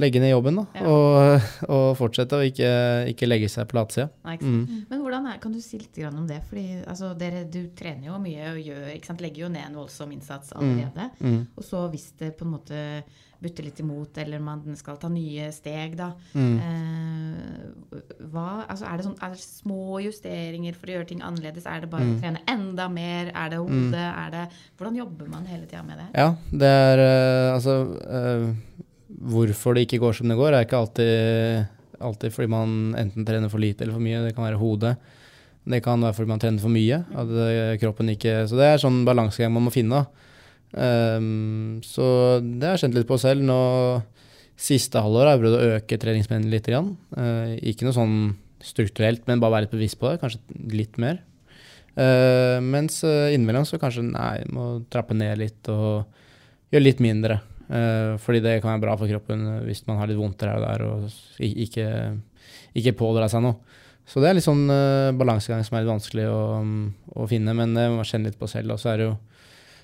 legge 0.02 0.20
ned 0.24 0.32
jobben, 0.34 0.56
da. 0.62 0.66
Ja. 0.80 0.88
Og, 0.90 1.48
og 1.70 1.86
fortsette 2.00 2.40
å 2.40 2.46
ikke, 2.48 2.72
ikke 3.14 3.30
legge 3.30 3.50
seg 3.52 3.68
på 3.70 3.78
latsida. 3.80 4.10
Mm. 4.26 4.86
Men 4.90 5.02
hvordan 5.04 5.28
er, 5.32 5.40
kan 5.44 5.54
du 5.56 5.62
si 5.64 5.80
litt 5.82 5.98
om 6.10 6.28
det? 6.30 6.42
Fordi 6.50 6.66
altså, 6.88 7.14
dere, 7.20 7.46
du 7.52 7.62
trener 7.78 8.10
jo 8.12 8.20
mye 8.24 8.52
og 8.56 8.62
gjør, 8.64 8.86
ikke 8.96 9.12
sant? 9.12 9.22
legger 9.24 9.46
jo 9.48 9.54
ned 9.54 9.66
en 9.70 9.80
voldsom 9.84 10.12
innsats 10.16 10.54
allerede. 10.56 11.10
Mm. 11.20 11.42
Og 11.58 11.64
så 11.68 11.88
hvis 11.94 12.12
det 12.20 12.34
på 12.40 12.48
en 12.48 12.56
måte 12.58 12.84
butter 13.40 13.64
litt 13.64 13.78
imot, 13.80 14.18
eller 14.20 14.42
man 14.44 14.66
skal 14.76 14.98
ta 15.00 15.08
nye 15.08 15.46
steg, 15.56 15.94
da 15.96 16.10
Mm. 16.36 16.58
eh, 16.60 18.24
hva, 18.34 18.66
altså, 18.68 18.86
er, 18.90 18.98
det 19.00 19.06
sånn, 19.08 19.18
er 19.24 19.32
det 19.36 19.40
små 19.40 20.00
justeringer 20.04 20.76
for 20.76 20.92
å 20.92 20.98
gjøre 20.98 21.08
ting 21.14 21.22
annerledes? 21.24 21.66
Er 21.70 21.82
det 21.86 21.90
bare 21.90 22.04
Mm. 22.04 22.16
å 22.18 22.22
trene 22.22 22.42
enda 22.52 22.90
mer? 22.92 23.32
Er 23.34 23.50
det 23.50 23.60
hodet? 23.60 23.94
Er 23.96 24.30
det, 24.32 24.44
hvordan 24.78 24.96
jobber 25.00 25.30
man 25.30 25.46
hele 25.46 25.66
tida 25.66 25.84
med 25.84 25.98
det? 26.00 26.08
Ja, 26.20 26.36
det 26.52 26.68
er 26.68 26.98
uh, 27.00 27.56
altså 27.56 27.78
uh, 27.96 28.56
Hvorfor 29.20 29.76
det 29.76 29.84
ikke 29.88 30.00
går 30.00 30.16
som 30.16 30.32
det 30.32 30.38
går, 30.40 30.56
er 30.56 30.64
ikke 30.64 30.80
alltid, 30.80 31.72
alltid 32.00 32.32
fordi 32.36 32.52
man 32.52 32.76
enten 33.00 33.26
trener 33.28 33.52
for 33.52 33.60
lite 33.60 33.84
eller 33.84 33.98
for 33.98 34.06
mye. 34.06 34.22
Det 34.24 34.36
kan 34.38 34.46
være 34.48 34.62
hodet. 34.62 34.94
Det 35.70 35.82
kan 35.84 36.02
være 36.02 36.16
fordi 36.16 36.32
man 36.32 36.42
trener 36.42 36.64
for 36.64 36.74
mye. 36.74 37.02
At 37.12 37.34
uh, 37.34 37.76
kroppen 37.82 38.14
ikke 38.14 38.46
Så 38.50 38.60
det 38.60 38.70
er 38.70 38.82
sånn 38.82 39.04
balansegang 39.08 39.52
man 39.56 39.68
må 39.68 39.74
finne. 39.76 40.06
Um, 40.72 41.80
så 41.84 42.40
det 42.46 42.68
har 42.68 42.78
jeg 42.78 42.86
kjent 42.86 43.00
litt 43.00 43.10
på 43.10 43.20
selv. 43.22 43.46
Nå 43.46 43.60
Siste 44.60 45.00
halvår 45.00 45.24
har 45.24 45.38
jeg 45.38 45.44
prøvd 45.46 45.56
å 45.56 45.68
øke 45.78 45.98
treningsmengden 46.00 46.52
litt. 46.52 46.68
Grann. 46.68 46.94
Uh, 47.16 47.56
ikke 47.60 47.88
noe 47.88 47.96
sånn 47.96 48.16
strukturelt, 48.64 49.24
men 49.28 49.40
bare 49.40 49.56
være 49.56 49.68
litt 49.68 49.76
bevisst 49.76 50.00
på 50.00 50.10
det. 50.12 50.20
Kanskje 50.24 50.42
litt 50.76 51.00
mer. 51.00 51.22
Uh, 52.00 52.60
mens 52.64 53.02
innimellom 53.04 53.68
så 53.68 53.80
kanskje 53.82 54.04
nei, 54.08 54.42
må 54.52 54.78
trappe 54.92 55.16
ned 55.16 55.40
litt 55.40 55.72
og 55.72 56.08
gjøre 56.72 56.88
litt 56.88 57.04
mindre. 57.04 57.40
Uh, 57.70 58.18
fordi 58.18 58.42
det 58.42 58.56
kan 58.64 58.74
være 58.74 58.82
bra 58.88 58.96
for 58.98 59.12
kroppen 59.12 59.44
hvis 59.68 59.84
man 59.86 60.00
har 60.02 60.10
litt 60.10 60.18
vondt 60.18 60.42
her 60.42 60.56
og 60.58 60.64
der 60.66 60.86
og 60.88 61.46
ikke, 61.46 61.90
ikke 62.82 62.98
pådrar 62.98 63.30
seg 63.30 63.46
noe. 63.46 63.60
Så 64.10 64.24
det 64.24 64.32
er 64.32 64.40
litt 64.40 64.48
sånn 64.48 64.66
uh, 64.74 65.14
balansegang 65.14 65.62
som 65.66 65.78
er 65.78 65.86
litt 65.86 65.94
vanskelig 65.94 66.26
å, 66.32 66.40
um, 66.64 66.88
å 67.14 67.28
finne, 67.30 67.54
men 67.54 67.76
det 67.78 67.90
må 67.92 68.00
man 68.00 68.10
kjenne 68.10 68.32
litt 68.32 68.40
på 68.40 68.50
selv. 68.50 68.74
Og 68.74 68.82
så 68.82 68.94
er 68.94 69.02
det 69.02 69.10
jo 69.12 69.18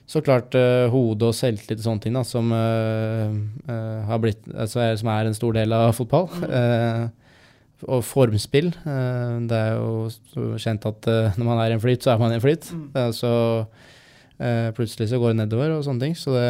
så 0.05 0.21
klart 0.21 0.53
uh, 0.57 0.85
hode 0.93 1.31
og 1.31 1.35
selvtillit 1.37 1.81
og 1.81 1.85
sånne 1.87 2.03
ting 2.03 2.17
da, 2.17 2.21
som, 2.25 2.51
uh, 2.53 3.37
uh, 3.69 4.01
har 4.05 4.21
blitt, 4.21 4.43
altså 4.53 4.83
er, 4.83 4.97
som 5.01 5.09
er 5.13 5.29
en 5.29 5.37
stor 5.37 5.55
del 5.57 5.73
av 5.73 5.93
fotball. 5.97 6.29
Uh, 6.45 7.05
og 7.85 8.05
formspill. 8.07 8.69
det 8.71 9.57
er 9.59 9.73
jo 9.75 10.55
kjent 10.63 10.85
at 10.87 11.07
når 11.35 11.43
man 11.43 11.59
er 11.59 11.73
i 11.73 11.75
en 11.75 11.81
flyt, 11.83 12.01
så 12.01 12.13
er 12.13 12.21
man 12.21 12.31
i 12.31 12.37
en 12.37 12.41
flyt. 12.41 12.69
Mm. 12.71 13.11
Så 13.13 13.31
plutselig 14.73 15.09
så 15.11 15.19
går 15.21 15.33
det 15.33 15.41
nedover 15.41 15.73
og 15.75 15.83
sånne 15.85 16.07
ting. 16.07 16.15
Så, 16.17 16.31
det, 16.33 16.47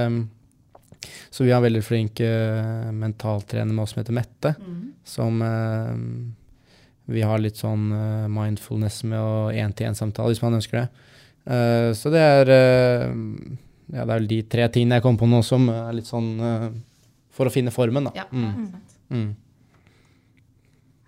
så 1.29 1.43
vi 1.45 1.51
har 1.51 1.59
en 1.61 1.65
veldig 1.67 1.83
flink 1.83 2.19
uh, 2.21 2.91
mentaltrener 2.95 3.73
med 3.73 3.83
oss 3.83 3.93
som 3.95 4.01
heter 4.03 4.15
Mette, 4.17 4.55
Mm. 4.59 4.81
som 5.03 5.41
uh, 5.41 5.95
vi 7.13 7.21
har 7.21 7.37
litt 7.39 7.57
sånn 7.61 7.91
uh, 7.93 8.27
mindfulness 8.31 9.03
med 9.05 9.19
og 9.19 9.53
én-til-én-samtale, 9.53 10.33
hvis 10.33 10.41
man 10.41 10.57
ønsker 10.59 10.81
det. 10.83 10.87
Så 11.95 12.09
det 12.09 12.17
er 12.25 12.49
Ja, 12.49 14.01
det 14.01 14.09
er 14.09 14.19
vel 14.19 14.25
de 14.27 14.39
tre 14.49 14.63
tingene 14.73 14.95
jeg 14.97 15.03
kom 15.05 15.17
på 15.21 15.27
nå 15.29 15.43
som 15.45 15.67
er 15.69 15.93
litt 15.93 16.07
sånn 16.09 16.31
For 17.29 17.45
å 17.45 17.51
finne 17.53 17.69
formen, 17.69 18.07
da. 18.09 18.11
Ja, 18.15 18.23
Mm. 18.33 18.71
Mm. 19.11 19.35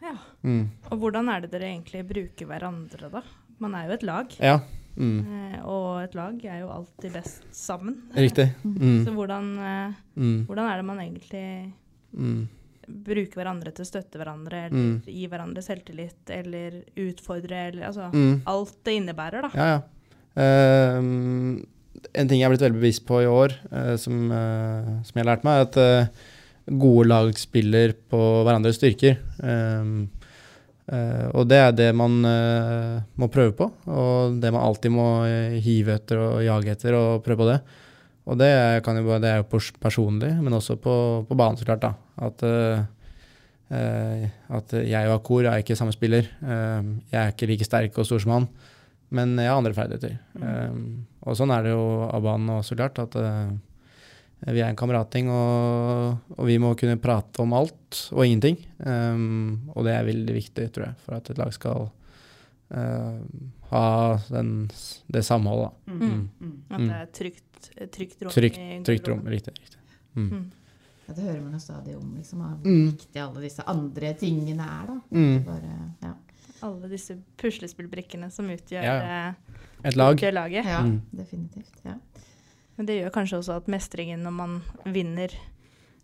Ja. 0.03 0.13
Mm. 0.43 0.69
Og 0.91 0.99
hvordan 1.01 1.29
er 1.33 1.41
det 1.41 1.51
dere 1.55 1.71
egentlig 1.73 2.03
bruker 2.07 2.45
hverandre, 2.51 3.09
da? 3.11 3.23
Man 3.57 3.73
er 3.73 3.87
jo 3.89 3.95
et 3.97 4.03
lag. 4.05 4.35
Ja. 4.37 4.59
Mm. 4.97 5.19
eh, 5.53 5.59
Og 5.67 6.01
et 6.03 6.15
lag 6.15 6.45
er 6.45 6.59
jo 6.63 6.69
alltid 6.73 7.13
best 7.13 7.43
sammen. 7.53 7.97
Riktig. 8.15 8.49
Mm. 8.65 9.03
Så 9.05 9.13
hvordan, 9.13 9.49
eh, 9.59 9.93
Mm. 10.17 10.45
hvordan 10.47 10.69
er 10.71 10.77
det 10.77 10.85
man 10.85 10.97
egentlig 10.99 11.73
Mm. 12.17 12.47
bruker 12.87 13.35
hverandre 13.43 13.73
til 13.75 13.83
å 13.85 13.89
støtte 13.91 14.17
hverandre, 14.17 14.65
eller 14.67 14.77
Mm. 14.79 15.01
gi 15.05 15.27
hverandre 15.27 15.61
selvtillit, 15.61 16.29
eller 16.29 16.81
utfordre, 16.95 17.67
eller 17.67 17.83
altså. 17.87 18.09
Alt 18.47 18.77
det 18.83 18.95
innebærer, 19.01 19.41
da. 19.41 19.49
Ja, 19.53 19.67
ja. 19.75 19.81
Ehm, 20.41 21.65
en 22.13 22.27
ting 22.27 22.39
jeg 22.39 22.45
har 22.47 22.55
blitt 22.55 22.61
veldig 22.71 22.79
bevisst 22.81 23.05
på 23.05 23.21
i 23.23 23.25
år, 23.29 23.53
uh, 23.71 23.95
som, 23.97 24.31
uh, 24.31 25.03
som 25.03 25.13
jeg 25.15 25.25
har 25.25 25.35
lært 25.35 25.43
meg, 25.43 25.57
er 25.57 25.67
at 25.67 26.09
gode 26.77 27.07
lag 27.07 27.31
spiller 27.39 27.93
på 28.11 28.19
hverandres 28.43 28.75
styrker. 28.77 29.17
Eh, 29.41 30.07
og 30.87 31.47
det 31.51 31.57
er 31.59 31.73
det 31.75 31.87
man 31.99 32.21
eh, 32.23 32.99
må 33.19 33.27
prøve 33.31 33.51
på, 33.57 33.65
og 33.91 34.37
det 34.39 34.53
man 34.55 34.63
alltid 34.63 34.93
må 34.95 35.07
eh, 35.27 35.57
hive 35.63 35.97
etter 35.99 36.21
og 36.23 36.37
jage 36.45 36.71
etter 36.71 36.95
og 36.95 37.25
prøve 37.25 37.41
på 37.41 37.49
det. 37.49 37.57
Og 38.27 38.39
det, 38.39 38.51
kan 38.83 38.99
jo, 38.99 39.17
det 39.23 39.31
er 39.31 39.41
jo 39.41 39.59
personlig, 39.79 40.33
men 40.39 40.55
også 40.55 40.77
på, 40.83 40.95
på 41.27 41.35
banen, 41.39 41.59
så 41.59 41.67
klart. 41.67 41.83
da. 41.83 41.91
At, 42.27 42.43
eh, 42.43 42.87
eh, 43.75 44.25
at 44.59 44.75
jeg 44.79 45.11
og 45.11 45.17
Akor 45.19 45.47
er 45.47 45.63
ikke 45.63 45.77
samme 45.79 45.95
spiller. 45.95 46.27
Jeg 46.43 47.19
er 47.19 47.31
ikke 47.31 47.47
like 47.51 47.67
sterk 47.67 47.95
og 47.95 48.07
stor 48.07 48.23
som 48.23 48.35
han. 48.35 48.49
Men 49.15 49.37
jeg 49.39 49.47
har 49.47 49.61
andre 49.61 49.71
ferdigheter. 49.71 50.17
Um, 50.35 51.05
og 51.23 51.37
sånn 51.39 51.53
er 51.55 51.63
det 51.63 51.71
jo 51.71 51.83
av 52.09 52.25
banen 52.25 52.57
også, 52.57 52.75
klart. 52.75 52.99
At 52.99 53.15
vi 54.45 54.61
er 54.61 54.69
en 54.69 54.75
kameratgjeng, 54.77 55.29
og, 55.33 56.17
og 56.37 56.45
vi 56.45 56.57
må 56.61 56.75
kunne 56.77 56.99
prate 57.01 57.41
om 57.41 57.53
alt 57.57 58.01
og 58.13 58.21
ingenting. 58.25 58.57
Um, 58.85 59.69
og 59.73 59.83
det 59.87 59.95
er 59.97 60.05
veldig 60.05 60.35
viktig, 60.35 60.67
tror 60.75 60.85
jeg, 60.91 60.95
for 61.05 61.17
at 61.17 61.29
et 61.33 61.37
lag 61.41 61.53
skal 61.55 61.87
uh, 62.71 63.17
ha 63.71 63.85
den, 64.29 64.51
det 65.11 65.23
samholdet. 65.25 65.73
Mm. 65.87 66.03
Mm. 66.03 66.29
Mm. 66.39 66.53
At 66.69 66.79
det 66.85 66.99
er 67.01 67.09
trygt, 67.17 67.71
trygt 67.97 68.21
rom. 68.21 68.31
Trygt, 68.35 68.57
i 68.61 68.77
trygt 68.85 69.09
rom. 69.11 69.25
Riktig. 69.25 69.53
riktig. 69.57 69.79
Mm. 70.15 70.29
Mm. 70.29 70.45
Ja, 71.07 71.13
det 71.15 71.23
hører 71.23 71.41
man 71.41 71.53
jo 71.55 71.59
stadig 71.63 71.95
om, 71.97 72.13
liksom, 72.19 72.39
hvor 72.43 72.55
Mm. 72.67 72.85
viktig 72.91 73.21
alle 73.23 73.41
disse 73.41 73.63
andre 73.67 74.13
tingene 74.19 74.63
er, 74.67 74.87
da. 74.91 74.99
Mm. 75.15 75.43
Bare, 75.47 75.75
ja. 76.03 76.13
Alle 76.67 76.89
disse 76.89 77.13
puslespillbrikkene 77.37 78.29
som 78.33 78.47
utgjør, 78.49 78.83
Ja, 78.83 79.27
eh, 79.29 79.33
Et 79.85 79.95
lag. 79.95 80.15
utgjør 80.17 80.33
laget. 80.33 80.65
ja, 80.65 80.81
Mm. 80.83 81.01
definitivt. 81.15 81.73
Ja. 81.85 81.93
Men 82.77 82.85
det 82.85 82.99
gjør 83.01 83.11
kanskje 83.15 83.39
også 83.41 83.55
at 83.57 83.67
mestringen 83.67 84.21
når 84.23 84.31
man 84.37 84.57
vinner 84.85 85.33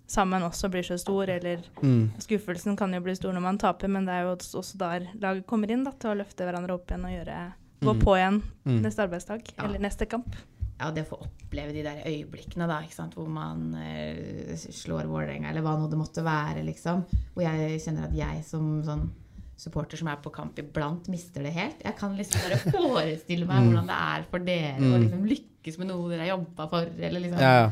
sammen 0.07 0.43
også 0.43 0.69
blir 0.69 0.83
så 0.83 0.97
stor, 0.99 1.29
eller 1.29 1.61
Mm. 1.81 2.11
skuffelsen 2.19 2.75
kan 2.77 2.93
jo 2.93 2.99
bli 3.01 3.15
stor 3.15 3.31
når 3.33 3.41
man 3.41 3.57
taper, 3.57 3.87
men 3.87 4.05
det 4.05 4.13
er 4.13 4.23
jo 4.23 4.35
også 4.35 4.77
der 4.77 5.07
laget 5.21 5.45
kommer 5.47 5.71
inn 5.71 5.83
da, 5.83 5.91
til 5.91 6.09
å 6.11 6.17
løfte 6.17 6.43
hverandre 6.45 6.73
opp 6.73 6.87
igjen 6.91 7.05
og 7.05 7.11
gjøre, 7.13 7.53
gå 7.81 7.93
Mm. 7.93 8.01
på 8.03 8.15
igjen 8.17 8.41
Mm. 8.65 8.81
neste 8.81 9.03
arbeidsdag, 9.07 9.53
Ja. 9.57 9.63
eller 9.65 9.79
neste 9.79 10.05
kamp. 10.09 10.35
ja, 10.79 10.91
det 10.91 11.05
å 11.07 11.15
få 11.15 11.21
oppleve 11.23 11.71
de 11.73 11.83
der 11.83 12.03
øyeblikkene 12.05 12.67
da, 12.67 12.81
ikke 12.81 12.93
sant? 12.95 13.15
hvor 13.15 13.27
man 13.29 13.75
eh, 13.75 14.55
slår 14.55 15.05
Vålerenga, 15.07 15.49
eller 15.49 15.61
hva 15.61 15.77
nå 15.79 15.89
det 15.89 15.97
måtte 15.99 16.23
være, 16.23 16.65
liksom. 16.65 17.05
Hvor 17.35 17.43
jeg 17.43 17.79
kjenner 17.79 18.03
at 18.05 18.13
jeg 18.15 18.43
som 18.43 18.83
sånn 18.83 19.09
supporter 19.57 19.97
som 19.97 20.07
er 20.07 20.17
på 20.23 20.31
kamp 20.33 20.57
iblant, 20.59 21.07
mister 21.07 21.43
det 21.43 21.53
helt. 21.53 21.81
Jeg 21.85 21.95
kan 21.97 22.15
liksom 22.17 22.41
bare 22.41 22.57
forestille 22.77 23.45
meg 23.47 23.61
Mm. 23.63 23.69
hvordan 23.71 23.87
det 23.87 23.97
er 24.01 24.23
for 24.31 24.39
dere 24.39 24.75
å 24.77 24.81
Mm. 24.93 25.01
liksom 25.07 25.25
lykkes 25.29 25.77
med 25.79 25.87
noe 25.87 26.09
dere 26.09 26.19
har 26.25 26.37
jobba 26.37 26.69
for, 26.69 26.81
eller 26.99 27.19
liksom 27.19 27.39
Ja, 27.39 27.53
ja. 27.63 27.71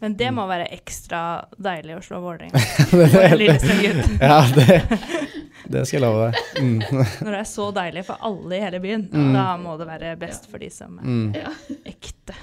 Men 0.00 0.12
Mm. 0.14 0.16
det 0.16 0.30
må 0.32 0.46
være 0.48 0.68
ekstra 0.72 1.44
deilig 1.60 1.96
å 1.98 2.00
slå 2.00 2.20
Vålerenga. 2.24 2.56
Ja, 4.20 4.38
det, 4.54 4.82
det 5.68 5.82
skal 5.86 5.98
jeg 5.98 6.02
love 6.06 6.30
deg. 6.30 6.38
Mm. 6.62 6.78
Når 7.20 7.30
det 7.34 7.40
er 7.40 7.48
så 7.50 7.66
deilig 7.76 8.04
for 8.06 8.16
alle 8.24 8.56
i 8.56 8.60
hele 8.64 8.80
byen, 8.80 9.04
Mm. 9.12 9.32
da 9.34 9.56
må 9.60 9.76
det 9.78 9.86
være 9.90 10.14
best 10.18 10.48
for 10.50 10.58
de 10.58 10.70
som 10.70 10.96
er 11.02 11.50
ekte, 11.84 12.34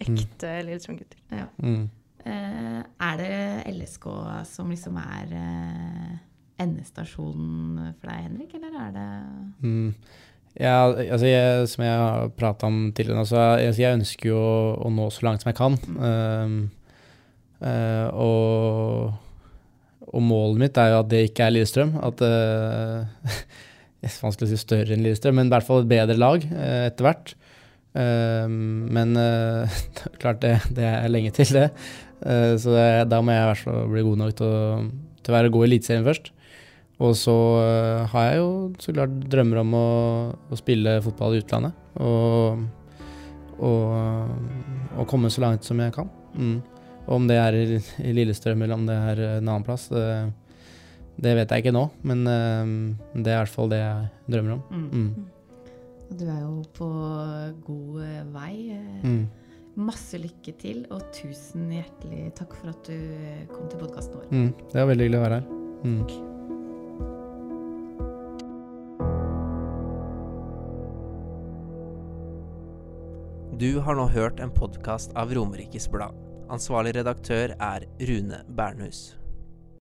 ekte, 0.00 0.48
mm. 0.48 0.66
Lillestrøm-gutter. 0.66 1.20
Ja. 1.30 1.46
Mm. 1.62 1.88
Eh, 2.26 2.82
er 3.00 3.16
det 3.16 3.74
LSK 3.76 4.08
som 4.50 4.68
liksom 4.70 4.98
er 4.98 5.30
eh, 5.38 6.18
endestasjonen 6.62 7.92
for 7.98 8.10
deg, 8.10 8.24
Henrik, 8.26 8.56
eller 8.58 8.80
er 8.86 8.96
det 8.96 9.08
Mm. 9.62 9.94
Ja, 10.58 10.88
altså 10.90 11.28
jeg, 11.28 11.68
som 11.70 11.84
jeg 11.84 11.94
har 11.94 12.30
prata 12.34 12.66
om 12.66 12.88
tidligere, 12.90 13.20
nå, 13.20 13.28
så 13.28 13.42
jeg, 13.60 13.76
jeg 13.78 13.94
ønsker 13.94 14.32
jo 14.32 14.38
å, 14.40 14.58
å 14.88 14.90
nå 14.90 15.06
så 15.14 15.26
langt 15.28 15.44
som 15.44 15.52
jeg 15.52 15.58
kan. 15.58 15.76
Mm. 15.86 15.98
Uh, 16.02 17.68
uh, 17.68 18.08
og, 18.18 20.08
og 20.08 20.24
målet 20.24 20.64
mitt 20.64 20.80
er 20.80 20.94
jo 20.94 21.02
at 21.04 21.12
det 21.12 21.22
ikke 21.28 21.46
er 21.46 21.54
Lillestrøm. 21.54 21.94
At 22.02 22.24
uh, 22.26 23.06
Det 23.98 24.06
er 24.06 24.18
vanskelig 24.22 24.46
å 24.46 24.52
si 24.52 24.60
større 24.60 24.94
enn 24.94 25.02
Lillestrøm, 25.02 25.38
men 25.40 25.48
i 25.48 25.52
hvert 25.52 25.66
fall 25.66 25.82
et 25.82 25.90
bedre 25.90 26.14
lag 26.18 26.44
eh, 26.46 26.84
etter 26.86 27.06
hvert. 27.06 27.32
Um, 27.98 28.86
men 28.94 29.16
eh, 29.18 29.78
klart 30.22 30.38
det, 30.44 30.52
det 30.76 30.86
er 30.86 31.10
lenge 31.10 31.32
til, 31.34 31.50
det. 31.56 31.70
Så 32.18 32.72
det, 32.74 32.86
da 33.10 33.20
må 33.22 33.30
jeg 33.30 33.42
i 33.42 33.48
hvert 33.48 33.62
fall 33.62 33.90
bli 33.90 34.04
god 34.06 34.20
nok 34.22 34.38
til 34.38 34.46
å, 34.50 34.78
til 35.22 35.30
å 35.30 35.36
være 35.36 35.50
god 35.54 35.66
i 35.66 35.68
Eliteserien 35.68 36.06
først. 36.06 36.30
Og 36.98 37.14
så 37.14 37.36
eh, 37.62 38.08
har 38.10 38.26
jeg 38.26 38.40
jo 38.40 38.48
så 38.82 38.94
klart 38.96 39.14
drømmer 39.30 39.62
om 39.62 39.76
å, 39.78 39.86
å 40.50 40.58
spille 40.58 40.96
fotball 41.04 41.36
i 41.36 41.42
utlandet. 41.42 41.78
Og, 42.02 42.64
og, 43.62 44.34
og 44.98 45.08
komme 45.10 45.30
så 45.30 45.44
langt 45.44 45.66
som 45.66 45.78
jeg 45.82 45.94
kan. 45.94 46.10
Mm. 46.34 46.58
Og 47.06 47.14
om 47.20 47.30
det 47.30 47.38
er 47.40 47.56
i, 47.56 47.80
i 48.04 48.12
Lillestrøm 48.16 48.66
eller 48.66 48.76
om 48.76 48.86
det 48.88 48.98
er 49.12 49.24
en 49.38 49.46
annen 49.46 49.66
plass, 49.66 49.86
det, 49.92 50.04
det 51.22 51.34
vet 51.38 51.54
jeg 51.54 51.64
ikke 51.64 51.76
nå. 51.76 51.86
Men 52.02 52.26
eh, 52.26 52.72
det 53.14 53.32
er 53.32 53.36
i 53.36 53.42
hvert 53.44 53.56
fall 53.56 53.70
det 53.72 53.82
jeg 53.82 54.32
drømmer 54.34 54.58
om. 54.58 54.64
mm. 54.70 54.88
Mm. 54.98 55.34
Du 56.08 56.24
er 56.24 56.40
jo 56.40 56.62
på 56.72 56.86
god 57.66 57.98
eh, 58.00 58.22
vei. 58.32 58.54
Mm. 59.04 59.26
Masse 59.78 60.18
lykke 60.18 60.54
til, 60.58 60.80
og 60.90 61.04
tusen 61.14 61.68
hjertelig 61.70 62.32
takk 62.38 62.56
for 62.56 62.72
at 62.72 62.88
du 62.88 62.96
kom 63.52 63.68
til 63.68 63.84
podkasten 63.84 64.16
vår. 64.16 64.32
Mm. 64.32 64.48
Det 64.72 64.80
var 64.80 64.90
veldig 64.90 65.06
hyggelig 65.06 65.20
å 65.20 65.26
være 65.26 65.40
her. 65.42 65.54
Mm. 65.84 66.37
Du 73.58 73.78
har 73.78 73.96
nå 73.98 74.04
hørt 74.06 74.38
en 74.40 74.52
podkast 74.54 75.10
av 75.18 75.32
Romerikes 75.34 75.88
Blad. 75.90 76.14
Ansvarlig 76.46 76.92
redaktør 76.94 77.56
er 77.58 77.86
Rune 78.06 78.44
Bernhus. 78.54 79.16